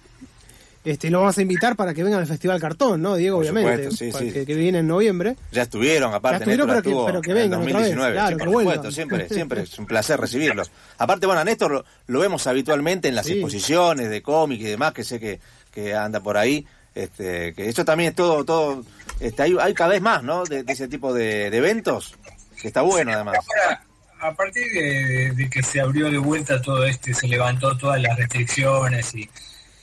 Este, 0.85 1.07
y 1.07 1.09
lo 1.09 1.19
vamos 1.19 1.37
a 1.37 1.41
invitar 1.41 1.75
para 1.75 1.93
que 1.93 2.03
vengan 2.03 2.21
al 2.21 2.27
Festival 2.27 2.59
Cartón, 2.61 3.01
¿no, 3.01 3.15
Diego? 3.15 3.37
Por 3.37 3.45
Obviamente, 3.49 3.89
supuesto, 3.91 4.05
sí, 4.05 4.11
para 4.11 4.25
sí. 4.25 4.31
Que, 4.31 4.45
que 4.45 4.53
viene 4.55 4.79
en 4.79 4.87
noviembre. 4.87 5.35
Ya 5.51 5.63
estuvieron, 5.63 6.13
aparte, 6.13 6.37
Ya 6.45 6.51
estuvieron, 6.51 6.67
Néstor 6.67 6.83
pero 6.83 6.83
que- 6.83 6.89
estuvo 6.89 7.05
pero 7.05 7.21
que 7.21 7.31
en 7.31 7.37
el 7.37 7.43
vengan 7.43 7.59
otra 7.61 7.79
vez, 7.79 7.95
2019. 7.95 8.13
claro, 8.13 8.29
sí, 8.29 8.35
por 8.45 8.47
supuesto, 8.61 8.91
siempre, 8.91 9.27
siempre 9.29 9.61
es 9.63 9.77
un 9.79 9.85
placer 9.87 10.19
recibirlos. 10.21 10.71
Aparte, 10.99 11.25
bueno, 11.25 11.41
a 11.41 11.43
Néstor 11.43 11.71
lo, 11.71 11.85
lo 12.07 12.19
vemos 12.19 12.47
habitualmente 12.47 13.07
en 13.09 13.15
las 13.15 13.25
Sí. 13.25 13.33
exposiciones 13.33 14.09
de 14.09 14.21
cómic 14.21 14.61
y 14.61 14.65
demás, 14.65 14.93
que 14.93 15.03
sé 15.03 15.19
que, 15.19 15.39
que 15.71 15.95
anda 15.95 16.21
por 16.21 16.37
ahí. 16.37 16.65
Este, 16.95 17.53
que 17.53 17.67
eso 17.69 17.83
también 17.85 18.09
es 18.11 18.15
todo, 18.15 18.43
todo, 18.45 18.83
este, 19.19 19.43
hay, 19.43 19.73
cada 19.73 19.91
vez 19.91 20.01
más, 20.01 20.23
¿no? 20.23 20.43
De, 20.45 20.63
ese 20.67 20.87
tipo 20.87 21.13
de, 21.13 21.47
eventos, 21.47 22.15
que 22.61 22.67
está 22.67 22.81
bueno 22.81 23.11
además. 23.13 23.37
Ahora, 23.37 23.83
a 24.21 24.33
partir 24.33 24.63
de, 24.73 25.31
de 25.35 25.49
que 25.49 25.63
se 25.63 25.79
abrió 25.79 26.09
de 26.11 26.17
vuelta 26.17 26.61
todo 26.61 26.85
este, 26.85 27.13
se 27.13 27.27
levantó 27.27 27.77
todas 27.77 28.01
las 28.01 28.17
restricciones 28.17 29.13
y 29.15 29.29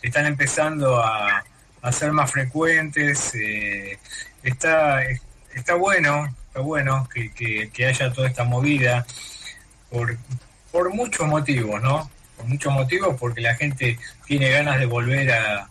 están 0.03 0.27
empezando 0.27 1.03
a, 1.03 1.45
a 1.83 1.93
ser 1.93 2.13
más 2.13 2.31
frecuentes, 2.31 3.35
eh, 3.35 3.99
está, 4.43 5.03
está 5.55 5.75
bueno, 5.75 6.35
está 6.49 6.61
bueno 6.61 7.09
que, 7.13 7.33
que- 7.33 7.71
que 7.73 7.87
haya 7.87 8.13
toda 8.13 8.29
esta 8.29 8.45
movida 8.45 9.07
por, 9.91 10.17
por 10.71 10.93
muchos 10.95 11.27
motivos, 11.27 11.81
¿no? 11.83 12.11
Por 12.37 12.47
muchos 12.47 12.73
motivos, 12.73 13.17
porque 13.19 13.41
la 13.41 13.55
gente 13.55 13.99
tiene 14.27 14.51
ganas 14.51 14.79
de 14.79 14.85
volver 14.87 15.33
a, 15.33 15.69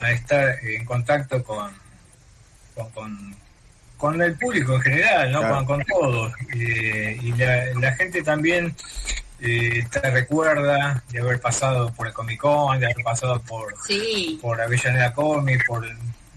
a 0.00 0.10
estar 0.12 0.58
en 0.64 0.84
contacto 0.84 1.42
con, 1.42 1.72
con, 2.74 2.90
con, 2.90 3.36
con 3.96 4.22
el 4.22 4.36
público 4.36 4.74
en 4.76 4.80
general, 4.82 5.32
¿no? 5.32 5.38
Claro. 5.40 5.54
Con, 5.56 5.66
con 5.66 5.84
todos. 5.84 6.32
Eh, 6.54 7.18
y 7.22 7.32
la, 7.32 7.66
la 7.80 7.92
gente 7.94 8.22
también 8.22 8.74
eh, 9.40 9.84
te 9.90 10.10
recuerda 10.10 11.02
de 11.10 11.20
haber 11.20 11.40
pasado 11.40 11.92
por 11.92 12.06
el 12.06 12.12
Comic 12.12 12.40
Con, 12.40 12.78
de 12.80 12.86
haber 12.86 13.04
pasado 13.04 13.40
por, 13.42 13.74
Sí. 13.86 14.38
por 14.40 14.60
Avellaneda 14.60 15.12
Comic, 15.12 15.66
por, 15.66 15.84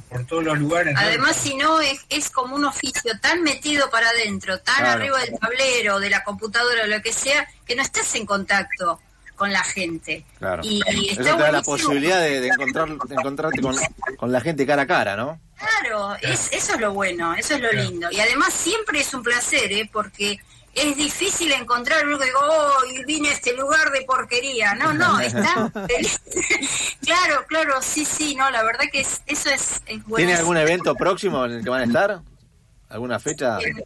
por 0.10 0.26
todos 0.26 0.44
los 0.44 0.58
lugares. 0.60 0.96
Además, 0.98 1.36
si 1.36 1.56
no, 1.56 1.80
es, 1.82 2.00
es 2.10 2.30
como 2.30 2.56
un 2.56 2.66
oficio 2.66 3.12
tan 3.20 3.44
metido 3.44 3.90
para 3.90 4.10
adentro, 4.10 4.60
tan 4.60 4.76
Claro. 4.78 4.92
arriba 5.02 5.20
del 5.20 5.38
tablero, 5.40 6.00
de 6.00 6.10
la 6.10 6.24
computadora, 6.24 6.84
o 6.84 6.88
lo 6.88 7.02
que 7.02 7.14
sea, 7.14 7.48
que 7.66 7.76
no 7.76 7.82
estás 7.82 8.14
en 8.16 8.26
contacto 8.26 9.00
con 9.36 9.52
la 9.52 9.64
gente. 9.64 10.24
Claro. 10.40 10.62
Y, 10.64 10.82
y 10.90 11.10
Eso 11.10 11.22
te 11.24 11.30
da 11.30 11.52
la 11.52 11.62
posibilidad 11.62 12.22
de, 12.22 12.40
de 12.42 12.48
encontrar, 12.48 12.88
de 12.88 13.16
encontrarte 13.16 13.62
con, 13.62 13.76
con 14.18 14.32
la 14.32 14.40
gente 14.40 14.66
cara 14.66 14.84
a 14.84 14.88
cara, 14.88 15.16
¿no? 15.18 15.40
Claro, 15.58 16.16
es, 16.22 16.52
eso 16.52 16.74
es 16.76 16.80
lo 16.82 16.94
bueno, 16.94 17.34
eso 17.36 17.56
es 17.56 17.62
lo 17.62 17.70
Claro. 17.70 17.90
lindo. 17.90 18.08
Y 18.12 18.20
además 18.20 18.54
siempre 18.54 19.00
es 19.00 19.14
un 19.14 19.24
placer, 19.24 19.72
¿eh? 19.72 19.90
porque 19.92 20.40
es 20.74 20.98
difícil 20.98 21.52
encontrar 21.54 22.06
uno 22.06 22.20
que 22.20 22.26
digo, 22.26 22.40
oh, 22.42 22.86
y 22.92 23.04
vine 23.06 23.30
a 23.30 23.34
este 23.34 23.56
lugar 23.56 23.92
de 23.92 24.02
porquería. 24.02 24.76
No, 24.76 24.94
no, 24.94 25.20
está 25.22 25.72
feliz. 25.88 26.22
claro, 27.06 27.46
claro, 27.48 27.82
sí, 27.82 28.04
sí, 28.06 28.36
no, 28.36 28.50
la 28.52 28.64
verdad 28.64 28.86
que 28.92 29.00
es, 29.02 29.22
eso 29.26 29.50
es, 29.50 29.82
es 29.86 30.04
bueno. 30.04 30.18
¿Tiene 30.18 30.34
algún 30.36 30.58
evento 30.58 30.94
próximo 30.96 31.46
en 31.46 31.52
el 31.54 31.64
que 31.64 31.70
van 31.70 31.82
a 31.82 31.86
estar? 31.86 32.20
¿Alguna 32.90 33.20
fecha? 33.20 33.58
El, 33.60 33.84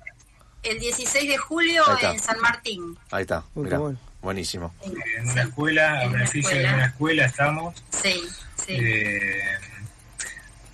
el 0.64 0.80
16 0.80 1.30
de 1.30 1.38
julio 1.38 1.84
en 2.02 2.20
San 2.20 2.40
Martín. 2.42 2.98
Ahí 3.12 3.22
está, 3.22 3.44
Muy 3.54 3.66
mirá, 3.66 3.78
bueno. 3.78 4.00
buenísimo. 4.22 4.74
en 4.84 5.30
una 5.30 5.44
escuela, 5.44 5.94
a 5.94 6.02
En 6.04 6.10
una 6.10 6.18
beneficio 6.18 6.58
de 6.58 6.66
una 6.66 6.86
escuela 6.88 7.26
estamos. 7.26 7.84
Sí, 7.92 8.22
sí. 8.56 8.74
Eh, 8.74 9.40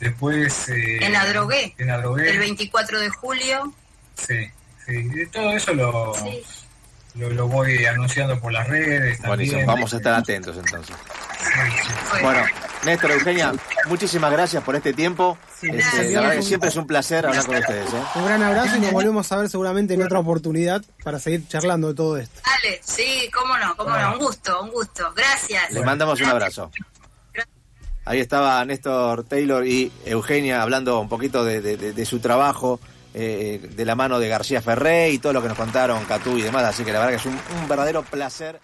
después... 0.05 0.69
eh, 0.69 0.97
En 1.05 1.15
Adrogué. 1.15 1.75
En 1.77 1.89
el 1.89 1.95
Adrogué. 1.95 2.37
24 2.37 2.99
de 2.99 3.09
julio. 3.09 3.73
Sí, 4.15 4.49
sí. 4.85 5.03
de 5.09 5.25
Todo 5.27 5.51
eso 5.51 5.73
lo, 5.73 6.13
Sí. 6.15 6.41
lo, 7.15 7.29
lo 7.29 7.47
voy 7.47 7.85
anunciando 7.85 8.39
por 8.39 8.51
las 8.53 8.67
redes. 8.67 9.21
Buenísimo, 9.21 9.59
también. 9.59 9.67
vamos 9.67 9.93
a 9.93 9.97
estar 9.97 10.13
atentos 10.13 10.55
entonces. 10.57 10.95
Bueno, 12.21 12.43
Néstor, 12.85 13.11
Eugenia, 13.11 13.53
muchísimas 13.87 14.31
gracias 14.31 14.63
por 14.63 14.75
este 14.75 14.93
tiempo. 14.93 15.37
Este, 15.55 15.67
Gracias. 15.71 16.11
la 16.11 16.21
verdad 16.21 16.35
que 16.35 16.41
siempre 16.43 16.69
es 16.69 16.75
un 16.75 16.87
placer 16.87 17.25
hablar 17.25 17.45
con 17.45 17.55
ustedes. 17.55 17.93
¿eh? 17.93 18.03
Un 18.15 18.25
gran 18.25 18.43
abrazo 18.43 18.75
y 18.77 18.79
nos 18.81 18.91
volvemos 18.91 19.31
a 19.31 19.37
ver 19.37 19.49
seguramente 19.49 19.93
en 19.93 20.03
otra 20.03 20.19
oportunidad 20.19 20.83
para 21.03 21.19
seguir 21.19 21.47
charlando 21.47 21.87
de 21.89 21.93
todo 21.95 22.17
esto. 22.17 22.41
Dale, 22.45 22.79
sí, 22.83 23.29
cómo 23.33 23.57
no, 23.57 23.75
cómo 23.75 23.95
no, 23.97 24.13
un 24.13 24.19
gusto, 24.19 24.61
un 24.61 24.69
gusto. 24.71 25.11
Gracias. 25.15 25.71
Les 25.71 25.83
mandamos 25.83 26.19
un 26.21 26.27
abrazo. 26.27 26.71
Ahí 28.05 28.19
estaba 28.19 28.63
Néstor 28.63 29.23
Taylor 29.23 29.65
y 29.65 29.91
Eugenia 30.05 30.61
hablando 30.61 30.99
un 30.99 31.09
poquito 31.09 31.43
de, 31.43 32.05
su 32.05 32.19
trabajo, 32.19 32.79
eh, 33.15 33.67
de 33.75 33.85
la 33.85 33.95
mano 33.95 34.19
de 34.19 34.29
García 34.29 34.61
Ferré 34.61 35.09
y 35.09 35.17
todo 35.17 35.33
lo 35.33 35.41
que 35.41 35.47
nos 35.47 35.57
contaron 35.57 36.05
Catú 36.05 36.37
y 36.37 36.43
demás. 36.43 36.63
Así 36.63 36.83
que 36.83 36.93
la 36.93 36.99
verdad 36.99 37.19
que 37.19 37.29
es 37.29 37.35
un 37.35 37.67
verdadero 37.67 38.03
placer. 38.03 38.59